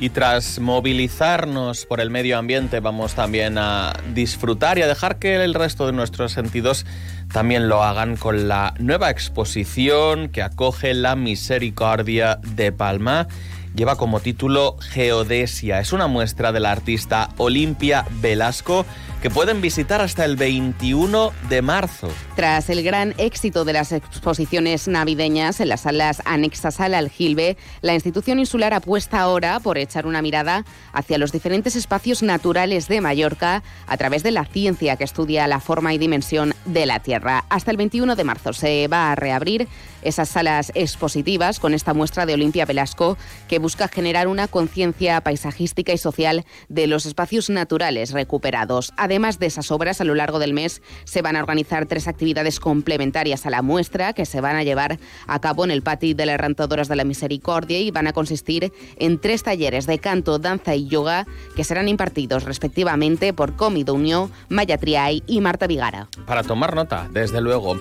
Y 0.00 0.10
tras 0.10 0.58
movilizarnos 0.58 1.86
por 1.86 2.00
el 2.00 2.10
medio 2.10 2.38
ambiente, 2.38 2.80
vamos 2.80 3.14
también 3.14 3.58
a 3.58 3.92
disfrutar 4.14 4.78
y 4.78 4.82
a 4.82 4.86
dejar 4.86 5.18
que 5.18 5.36
el 5.36 5.54
resto 5.54 5.86
de 5.86 5.92
nuestros 5.92 6.32
sentidos 6.32 6.86
también 7.32 7.68
lo 7.68 7.82
hagan 7.82 8.16
con 8.16 8.48
la 8.48 8.74
nueva 8.78 9.10
exposición 9.10 10.28
que 10.28 10.42
acoge 10.42 10.94
la 10.94 11.16
Misericordia 11.16 12.38
de 12.42 12.72
Palma 12.72 13.28
lleva 13.76 13.96
como 13.96 14.20
título 14.20 14.76
Geodesia. 14.80 15.80
Es 15.80 15.92
una 15.92 16.06
muestra 16.06 16.50
de 16.50 16.60
la 16.60 16.72
artista 16.72 17.28
Olimpia 17.36 18.06
Velasco 18.22 18.86
que 19.20 19.30
pueden 19.30 19.60
visitar 19.60 20.00
hasta 20.00 20.24
el 20.24 20.36
21 20.36 21.32
de 21.48 21.62
marzo. 21.62 22.08
Tras 22.36 22.70
el 22.70 22.82
gran 22.82 23.14
éxito 23.18 23.64
de 23.64 23.72
las 23.72 23.92
exposiciones 23.92 24.88
navideñas 24.88 25.60
en 25.60 25.68
las 25.68 25.82
salas 25.82 26.22
anexas 26.24 26.80
al 26.80 26.94
Aljilbe, 26.94 27.56
la 27.80 27.94
institución 27.94 28.38
insular 28.38 28.74
apuesta 28.74 29.20
ahora 29.20 29.58
por 29.60 29.78
echar 29.78 30.06
una 30.06 30.22
mirada 30.22 30.64
hacia 30.92 31.18
los 31.18 31.32
diferentes 31.32 31.76
espacios 31.76 32.22
naturales 32.22 32.88
de 32.88 33.00
Mallorca 33.00 33.62
a 33.86 33.96
través 33.96 34.22
de 34.22 34.30
la 34.30 34.44
ciencia 34.44 34.96
que 34.96 35.04
estudia 35.04 35.46
la 35.46 35.60
forma 35.60 35.92
y 35.92 35.98
dimensión 35.98 36.54
de 36.64 36.86
la 36.86 37.00
Tierra. 37.00 37.44
Hasta 37.48 37.70
el 37.70 37.76
21 37.76 38.16
de 38.16 38.24
marzo 38.24 38.52
se 38.52 38.86
va 38.88 39.12
a 39.12 39.14
reabrir 39.14 39.68
esas 40.02 40.28
salas 40.28 40.70
expositivas 40.74 41.58
con 41.58 41.74
esta 41.74 41.94
muestra 41.94 42.26
de 42.26 42.34
Olimpia 42.34 42.64
Velasco 42.64 43.18
que 43.48 43.58
busca 43.66 43.88
generar 43.88 44.28
una 44.28 44.46
conciencia 44.46 45.20
paisajística 45.22 45.92
y 45.92 45.98
social 45.98 46.44
de 46.68 46.86
los 46.86 47.04
espacios 47.04 47.50
naturales 47.50 48.12
recuperados. 48.12 48.92
Además 48.96 49.40
de 49.40 49.46
esas 49.46 49.72
obras, 49.72 50.00
a 50.00 50.04
lo 50.04 50.14
largo 50.14 50.38
del 50.38 50.52
mes 50.52 50.82
se 51.02 51.20
van 51.20 51.34
a 51.34 51.40
organizar 51.40 51.86
tres 51.86 52.06
actividades 52.06 52.60
complementarias 52.60 53.44
a 53.44 53.50
la 53.50 53.62
muestra 53.62 54.12
que 54.12 54.24
se 54.24 54.40
van 54.40 54.54
a 54.54 54.62
llevar 54.62 55.00
a 55.26 55.40
cabo 55.40 55.64
en 55.64 55.72
el 55.72 55.82
patio 55.82 56.14
de 56.14 56.26
las 56.26 56.38
Rentadoras 56.38 56.86
de 56.86 56.94
la 56.94 57.02
Misericordia 57.02 57.80
y 57.80 57.90
van 57.90 58.06
a 58.06 58.12
consistir 58.12 58.72
en 59.00 59.18
tres 59.18 59.42
talleres 59.42 59.88
de 59.88 59.98
canto, 59.98 60.38
danza 60.38 60.76
y 60.76 60.86
yoga 60.86 61.26
que 61.56 61.64
serán 61.64 61.88
impartidos 61.88 62.44
respectivamente 62.44 63.32
por 63.32 63.56
Comi 63.56 63.84
Unió, 63.88 64.30
Maya 64.48 64.78
Triay 64.78 65.24
y 65.26 65.40
Marta 65.40 65.66
Vigara. 65.66 66.06
Para 66.24 66.44
tomar 66.44 66.76
nota, 66.76 67.08
desde 67.10 67.40
luego. 67.40 67.76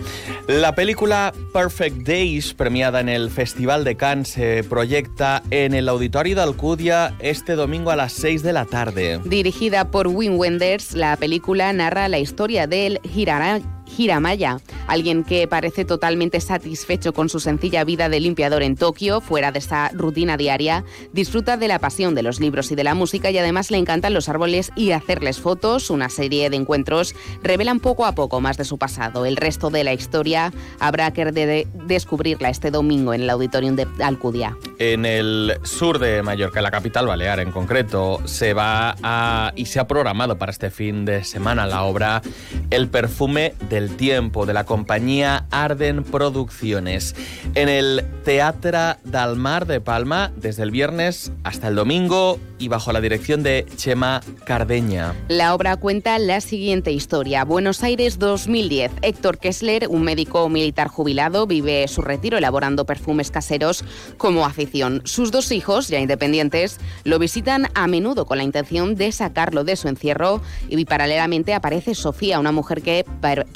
La 0.48 0.74
película 0.74 1.32
Perfect 1.54 2.08
Day 2.08 2.42
premiada 2.58 3.02
en 3.02 3.10
el 3.10 3.30
Festival 3.30 3.84
de 3.84 3.96
Cannes, 3.96 4.30
se 4.30 4.64
proyecta 4.64 5.44
en 5.52 5.75
el 5.76 5.90
Auditorio 5.90 6.36
de 6.36 6.42
Alcudia 6.42 7.14
este 7.20 7.54
domingo 7.54 7.92
a 7.92 7.96
las 7.96 8.14
6 8.14 8.44
de 8.44 8.54
la 8.54 8.66
tarde. 8.66 9.20
Dirigida 9.26 9.92
por 9.92 10.08
Wim 10.08 10.38
Wenders, 10.38 10.94
la 10.94 11.16
película 11.18 11.72
narra 11.74 12.08
la 12.08 12.20
historia 12.20 12.68
del 12.68 13.00
Hirana 13.04 13.75
Hiramaya, 13.98 14.60
alguien 14.88 15.24
que 15.24 15.48
parece 15.48 15.86
totalmente 15.86 16.40
satisfecho 16.42 17.14
con 17.14 17.30
su 17.30 17.40
sencilla 17.40 17.84
vida 17.84 18.10
de 18.10 18.20
limpiador 18.20 18.64
en 18.64 18.76
Tokio, 18.76 19.22
fuera 19.22 19.52
de 19.52 19.60
esta 19.60 19.90
rutina 19.94 20.38
diaria, 20.38 20.84
disfruta 21.14 21.58
de 21.58 21.68
la 21.68 21.80
pasión 21.80 22.16
de 22.16 22.24
los 22.24 22.40
libros 22.40 22.72
y 22.72 22.76
de 22.76 22.84
la 22.84 22.96
música 22.96 23.32
y 23.32 23.38
además 23.38 23.72
le 23.72 23.78
encantan 23.78 24.14
los 24.14 24.30
árboles 24.30 24.72
y 24.76 24.92
hacerles 24.92 25.40
fotos. 25.40 25.90
Una 25.90 26.10
serie 26.10 26.50
de 26.50 26.56
encuentros 26.56 27.16
revelan 27.44 27.80
poco 27.80 28.06
a 28.06 28.14
poco 28.14 28.42
más 28.42 28.58
de 28.58 28.66
su 28.66 28.78
pasado. 28.78 29.26
El 29.26 29.38
resto 29.38 29.70
de 29.70 29.84
la 29.84 29.94
historia 29.94 30.52
habrá 30.80 31.12
que 31.12 31.66
descubrirla 31.88 32.50
este 32.50 32.72
domingo 32.72 33.14
en 33.14 33.22
el 33.22 33.30
Auditorium 33.30 33.76
de 33.76 33.88
Alcudia. 34.04 34.58
En 34.80 35.06
el 35.06 35.58
sur 35.64 36.00
de 36.00 36.22
Mallorca, 36.22 36.62
la 36.62 36.72
capital 36.72 37.08
balear 37.08 37.40
en 37.40 37.52
concreto, 37.52 38.22
se 38.26 38.54
va 38.54 38.96
a 39.02 39.54
y 39.56 39.66
se 39.66 39.80
ha 39.80 39.88
programado 39.88 40.38
para 40.38 40.52
este 40.52 40.70
fin 40.70 41.06
de 41.06 41.24
semana 41.24 41.66
la 41.66 41.84
obra 41.84 42.22
El 42.70 42.90
perfume 42.90 43.54
del 43.76 43.98
tiempo 43.98 44.46
de 44.46 44.54
la 44.54 44.64
compañía 44.64 45.48
Arden 45.52 46.06
Producciones 46.06 47.14
en 47.56 47.68
el 47.68 48.06
Teatro 48.24 48.96
Dalmar 49.04 49.68
de 49.68 49.82
Palma 49.82 50.32
desde 50.38 50.64
el 50.64 50.72
viernes 50.72 51.34
hasta 51.44 51.68
el 51.68 51.76
domingo 51.76 52.40
y 52.58 52.70
bajo 52.70 52.94
la 52.94 53.02
dirección 53.02 53.44
de 53.44 53.66
Chema 53.76 54.22
Cardeña. 54.46 55.14
La 55.28 55.54
obra 55.54 55.76
cuenta 55.76 56.18
la 56.20 56.40
siguiente 56.40 56.94
historia. 56.94 57.44
Buenos 57.44 57.84
Aires 57.84 58.18
2010. 58.18 58.92
Héctor 59.02 59.40
Kessler, 59.40 59.88
un 59.90 60.04
médico 60.04 60.48
militar 60.48 60.88
jubilado, 60.88 61.46
vive 61.48 61.88
su 61.90 62.02
retiro 62.02 62.38
elaborando 62.38 62.86
perfumes 62.86 63.30
caseros 63.30 63.84
como 64.18 64.46
afición. 64.46 65.02
Sus 65.04 65.32
dos 65.32 65.52
hijos, 65.52 65.90
ya 65.90 66.00
independientes, 66.00 66.80
lo 67.04 67.20
visitan 67.20 67.68
a 67.76 67.88
menudo 67.88 68.26
con 68.26 68.38
la 68.38 68.46
intención 68.46 68.96
de 68.96 69.12
sacarlo 69.12 69.66
de 69.66 69.76
su 69.76 69.90
encierro 69.90 70.42
y 70.70 70.86
paralelamente 70.86 71.54
aparece 71.54 71.94
Sofía, 71.94 72.40
una 72.40 72.54
mujer 72.54 72.82
que 72.82 73.06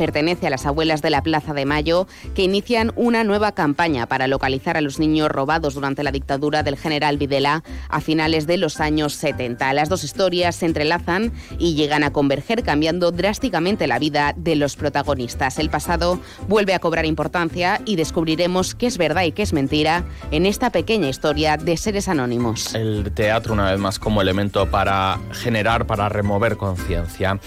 pertenece 0.10 0.48
a 0.48 0.50
las 0.50 0.66
abuelas 0.66 1.04
de 1.04 1.12
la 1.12 1.22
Plaza 1.22 1.54
de 1.54 1.68
Mayo, 1.68 2.08
que 2.34 2.42
inician 2.42 2.92
una 2.96 3.24
nueva 3.24 3.52
campaña 3.52 4.08
para 4.08 4.26
localizar 4.26 4.76
a 4.76 4.82
los 4.82 4.98
niños 4.98 5.30
robados 5.30 5.76
durante 5.76 6.02
la 6.02 6.12
dictadura 6.12 6.64
del 6.64 6.78
general 6.78 7.20
Videla 7.20 7.64
a 7.90 8.02
finales 8.02 8.48
de 8.48 8.58
los 8.58 8.80
años 8.80 9.14
70. 9.14 9.72
Las 9.74 9.88
dos 9.88 10.04
historias 10.04 10.56
se 10.56 10.66
entrelazan 10.66 11.32
y 11.60 11.76
llegan 11.76 12.04
a 12.04 12.12
converger 12.12 12.64
cambiando 12.64 13.12
drásticamente 13.12 13.86
la 13.86 14.00
vida 14.00 14.34
de 14.36 14.56
los 14.56 14.76
protagonistas. 14.76 15.60
El 15.60 15.70
pasado 15.70 16.20
vuelve 16.48 16.74
a 16.74 16.80
cobrar 16.80 17.06
importancia 17.06 17.80
y 17.86 17.96
descubriremos 17.96 18.74
qué 18.74 18.88
es 18.88 18.98
verdad 18.98 19.26
y 19.26 19.32
qué 19.32 19.44
es 19.44 19.54
mentira 19.54 20.06
en 20.32 20.48
esta 20.48 20.72
pequeña 20.72 21.08
historia 21.08 21.56
de 21.56 21.78
seres 21.78 22.08
anónimos. 22.08 22.74
El 22.74 23.12
teatro, 23.12 23.54
una 23.54 23.70
vez 23.70 23.80
más, 23.80 24.00
como 24.00 24.24
elemento 24.24 24.66
para 24.72 25.20
generar, 25.34 25.86
para 25.86 26.10
remover 26.10 26.58
conciencia. 26.58 27.40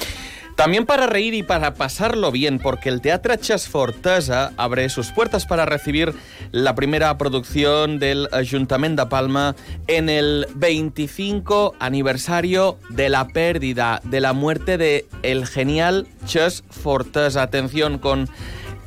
También 0.62 0.86
para 0.86 1.08
reír 1.08 1.34
y 1.34 1.42
para 1.42 1.74
pasarlo 1.74 2.30
bien, 2.30 2.60
porque 2.60 2.88
el 2.88 3.00
Teatro 3.00 3.34
Chas 3.34 3.68
Fortesa 3.68 4.52
abre 4.56 4.88
sus 4.90 5.10
puertas 5.10 5.44
para 5.44 5.66
recibir 5.66 6.14
la 6.52 6.76
primera 6.76 7.18
producción 7.18 7.98
del 7.98 8.28
Ayuntamiento 8.30 9.02
de 9.02 9.10
Palma 9.10 9.56
en 9.88 10.08
el 10.08 10.46
25 10.54 11.74
aniversario 11.80 12.78
de 12.90 13.08
la 13.08 13.26
pérdida, 13.26 14.00
de 14.04 14.20
la 14.20 14.34
muerte 14.34 14.78
de 14.78 15.04
el 15.24 15.48
genial 15.48 16.06
Chas 16.26 16.62
Fortesa. 16.70 17.42
Atención 17.42 17.98
con 17.98 18.28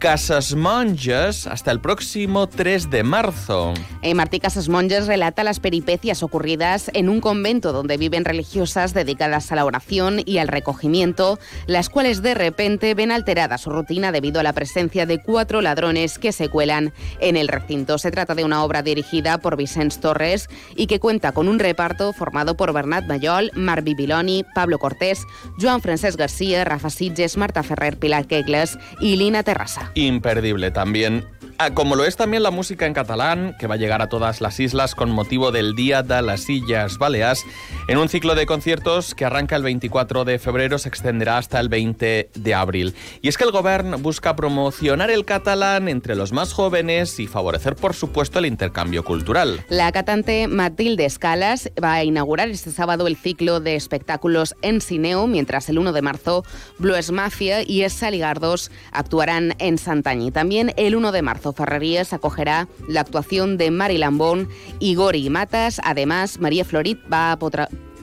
Casas 0.06 0.54
Monges 0.54 1.48
hasta 1.48 1.72
el 1.72 1.82
próximo 1.82 2.48
3 2.48 2.92
de 2.92 3.02
marzo. 3.02 3.74
Eh, 4.04 4.14
Martí 4.14 4.40
Casas 4.40 4.70
Monges 4.70 5.08
relata 5.08 5.44
las 5.44 5.60
peripecias 5.60 6.22
ocurridas 6.22 6.92
en 6.94 7.10
un 7.10 7.22
convento 7.22 7.74
donde 7.74 7.98
viven 7.98 8.24
religiosas 8.24 8.94
dedicadas 8.94 9.52
a 9.52 9.56
la 9.56 9.66
oración 9.66 10.22
y 10.24 10.38
al 10.38 10.48
recogimiento, 10.48 11.40
las 11.66 11.90
cuales 11.90 12.22
de 12.22 12.36
repente 12.36 12.94
ven 12.94 13.12
alterada 13.12 13.58
su 13.58 13.72
rutina 13.72 14.12
debido 14.12 14.40
a 14.40 14.44
la 14.44 14.54
presencia 14.54 15.08
de 15.08 15.24
cuatro 15.24 15.62
ladrones 15.62 16.20
que 16.20 16.32
se 16.32 16.50
cuelan 16.50 16.94
en 17.20 17.36
el 17.36 17.48
recinto. 17.48 17.98
Se 17.98 18.12
trata 18.12 18.36
de 18.36 18.44
una 18.44 18.64
obra 18.64 18.84
dirigida 18.84 19.40
por 19.40 19.58
Vicente 19.58 19.98
Torres 20.00 20.50
y 20.76 20.86
que 20.86 21.00
cuenta 21.00 21.32
con 21.32 21.48
un 21.48 21.58
reparto 21.58 22.14
formado 22.14 22.56
por 22.56 22.74
Bernat 22.74 23.08
Mayol, 23.08 23.50
Marc 23.56 23.84
Bibiloni, 23.84 24.46
Pablo 24.54 24.78
Cortés, 24.78 25.26
Joan 25.60 25.82
Francesc 25.82 26.20
García, 26.20 26.64
Rafa 26.64 26.92
Sitges, 26.92 27.38
Marta 27.38 27.64
Ferrer, 27.64 27.98
Pilar 27.98 28.28
Kegles 28.28 28.78
y 29.00 29.16
Lina 29.16 29.42
Terrassa 29.42 29.92
imperdible 29.96 30.72
también. 30.72 31.26
Ah, 31.58 31.74
como 31.74 31.96
lo 31.96 32.04
es 32.04 32.18
también 32.18 32.44
la 32.44 32.52
música 32.52 32.86
en 32.86 32.94
catalán, 32.94 33.56
que 33.58 33.68
va 33.68 33.76
a 33.76 33.78
llegar 33.78 34.02
a 34.02 34.10
todas 34.10 34.42
las 34.42 34.60
islas 34.60 34.94
con 34.94 35.10
motivo 35.10 35.54
del 35.54 35.74
Día 35.74 36.04
de 36.04 36.22
las 36.22 36.50
Illas 36.50 36.98
Baleas, 36.98 37.46
en 37.88 37.98
un 37.98 38.10
ciclo 38.10 38.36
de 38.36 38.46
conciertos 38.46 39.16
que 39.16 39.24
arranca 39.24 39.56
el 39.56 39.64
24 39.64 40.26
de 40.26 40.38
febrero, 40.38 40.78
se 40.78 40.90
extenderá 40.90 41.38
hasta 41.38 41.62
el 41.62 41.70
20 41.70 42.30
de 42.34 42.54
abril. 42.54 42.94
Y 43.22 43.30
es 43.30 43.38
que 43.38 43.46
el 43.46 43.52
gobierno 43.52 43.98
busca 43.98 44.36
promocionar 44.36 45.10
el 45.10 45.24
catalán 45.24 45.88
entre 45.88 46.18
los 46.18 46.34
más 46.34 46.52
jóvenes 46.52 47.22
y 47.22 47.28
favorecer, 47.28 47.78
por 47.78 47.94
supuesto, 47.94 48.40
el 48.40 48.48
intercambio 48.48 49.06
cultural. 49.06 49.64
La 49.70 49.94
cantante 49.94 50.50
Matilde 50.50 51.06
Escalas 51.06 51.72
va 51.82 51.94
a 51.94 52.04
inaugurar 52.04 52.50
este 52.50 52.72
sábado 52.72 53.08
el 53.08 53.16
ciclo 53.16 53.62
de 53.62 53.76
espectáculos 53.76 54.56
en 54.62 54.82
Cineo, 54.82 55.26
mientras 55.26 55.70
el 55.70 55.80
1 55.80 55.94
de 55.94 56.02
marzo 56.02 56.44
Blues 56.80 57.12
Mafia 57.12 57.62
y 57.66 57.84
Esa 57.84 58.12
Ligardos 58.12 58.72
actuarán 58.92 59.56
en 59.60 59.78
Santañí. 59.78 60.32
También 60.32 60.74
el 60.76 60.98
1 60.98 61.14
de 61.14 61.22
marzo 61.22 61.45
Ferrerías 61.54 62.14
acogerá 62.14 62.68
la 62.88 63.02
actuación 63.02 63.58
de 63.58 63.72
Mari 63.72 63.98
Lambón 63.98 64.50
y 64.80 64.96
Gori 64.96 65.30
Matas. 65.30 65.82
Además, 65.84 66.40
María 66.40 66.66
Florit 66.66 67.00
va 67.12 67.32
a 67.32 67.40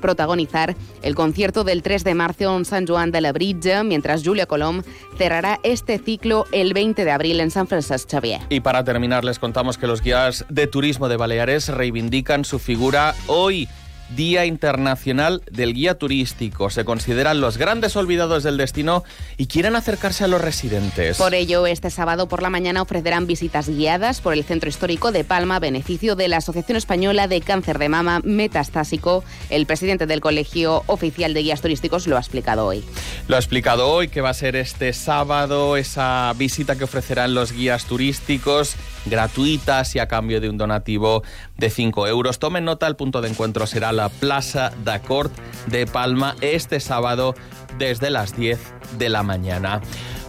protagonizar 0.02 0.76
el 1.02 1.14
concierto 1.14 1.64
del 1.64 1.82
3 1.82 2.04
de 2.04 2.14
marzo 2.14 2.56
en 2.56 2.64
San 2.66 2.86
Juan 2.86 3.10
de 3.10 3.20
la 3.22 3.32
Britja, 3.32 3.84
mientras 3.84 4.22
Julia 4.24 4.46
Colom 4.46 4.82
cerrará 5.16 5.60
este 5.62 5.98
ciclo 5.98 6.44
el 6.52 6.74
20 6.74 7.04
de 7.04 7.10
abril 7.10 7.40
en 7.40 7.50
San 7.50 7.66
Francisco 7.66 8.10
Xavier. 8.10 8.40
Y 8.50 8.60
para 8.60 8.84
terminar, 8.84 9.24
les 9.24 9.38
contamos 9.38 9.78
que 9.78 9.86
los 9.86 10.02
guías 10.02 10.44
de 10.48 10.66
turismo 10.66 11.08
de 11.08 11.16
Baleares 11.16 11.68
reivindican 11.68 12.44
su 12.44 12.58
figura 12.58 13.14
hoy 13.28 13.68
Día 14.16 14.46
Internacional 14.46 15.42
del 15.50 15.74
Guía 15.74 15.98
Turístico. 15.98 16.70
Se 16.70 16.84
consideran 16.84 17.40
los 17.40 17.58
grandes 17.58 17.96
olvidados 17.96 18.42
del 18.42 18.56
destino 18.56 19.04
y 19.36 19.46
quieren 19.46 19.76
acercarse 19.76 20.24
a 20.24 20.28
los 20.28 20.40
residentes. 20.40 21.16
Por 21.16 21.34
ello, 21.34 21.66
este 21.66 21.90
sábado 21.90 22.28
por 22.28 22.42
la 22.42 22.50
mañana 22.50 22.82
ofrecerán 22.82 23.26
visitas 23.26 23.68
guiadas 23.68 24.20
por 24.20 24.34
el 24.34 24.44
Centro 24.44 24.68
Histórico 24.68 25.12
de 25.12 25.24
Palma, 25.24 25.58
beneficio 25.58 26.16
de 26.16 26.28
la 26.28 26.38
Asociación 26.38 26.76
Española 26.76 27.28
de 27.28 27.40
Cáncer 27.40 27.78
de 27.78 27.88
Mama 27.88 28.20
Metastásico. 28.24 29.24
El 29.50 29.66
presidente 29.66 30.06
del 30.06 30.20
Colegio 30.20 30.82
Oficial 30.86 31.34
de 31.34 31.42
Guías 31.42 31.60
Turísticos 31.60 32.06
lo 32.06 32.16
ha 32.16 32.20
explicado 32.20 32.66
hoy. 32.66 32.84
Lo 33.28 33.36
ha 33.36 33.38
explicado 33.38 33.88
hoy 33.88 34.08
que 34.08 34.20
va 34.20 34.30
a 34.30 34.34
ser 34.34 34.56
este 34.56 34.92
sábado 34.92 35.76
esa 35.76 36.32
visita 36.36 36.76
que 36.76 36.84
ofrecerán 36.84 37.34
los 37.34 37.52
guías 37.52 37.84
turísticos 37.86 38.76
gratuitas 39.06 39.94
y 39.96 39.98
a 39.98 40.08
cambio 40.08 40.40
de 40.40 40.48
un 40.48 40.58
donativo 40.58 41.22
de 41.56 41.70
5 41.70 42.06
euros. 42.06 42.38
Tomen 42.38 42.64
nota, 42.64 42.86
el 42.86 42.96
punto 42.96 43.20
de 43.20 43.28
encuentro 43.28 43.66
será 43.66 43.92
la 43.92 44.01
Plaza 44.08 44.72
Cort 45.06 45.32
de 45.66 45.86
Palma 45.86 46.36
este 46.40 46.80
sábado 46.80 47.34
desde 47.78 48.10
las 48.10 48.36
10 48.36 48.58
de 48.98 49.08
la 49.08 49.22
mañana. 49.22 49.80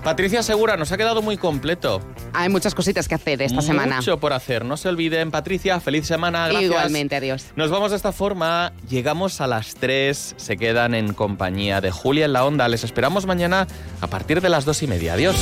Patricia 0.04 0.44
Segura, 0.44 0.76
nos 0.76 0.92
ha 0.92 0.98
quedado 0.98 1.22
muy 1.22 1.38
completo. 1.38 2.02
Hay 2.34 2.50
muchas 2.50 2.76
cositas 2.76 3.08
que 3.08 3.16
hacer 3.16 3.42
esta 3.42 3.62
semana. 3.62 3.98
Mucho 3.98 4.20
por 4.20 4.34
hacer. 4.34 4.66
No 4.66 4.76
se 4.76 4.90
olviden, 4.90 5.32
Patricia, 5.32 5.80
feliz 5.80 6.06
semana. 6.06 6.48
Gracias. 6.50 6.64
Igualmente, 6.64 7.16
adiós. 7.16 7.46
Nos 7.56 7.72
vamos 7.72 7.92
de 7.92 7.98
esta 7.98 8.12
forma. 8.12 8.74
Llegamos 8.90 9.40
a 9.40 9.48
las 9.48 9.76
3. 9.76 10.36
Se 10.36 10.58
quedan 10.58 10.94
en 10.94 11.14
compañía 11.14 11.80
de 11.80 11.92
Julia 11.92 12.26
en 12.26 12.34
la 12.34 12.44
Onda. 12.44 12.68
Les 12.68 12.84
esperamos 12.84 13.26
mañana 13.26 13.66
a 14.02 14.08
partir 14.08 14.42
de 14.42 14.50
las 14.50 14.66
dos 14.66 14.84
y 14.84 14.88
media. 14.88 15.14
Adiós. 15.14 15.36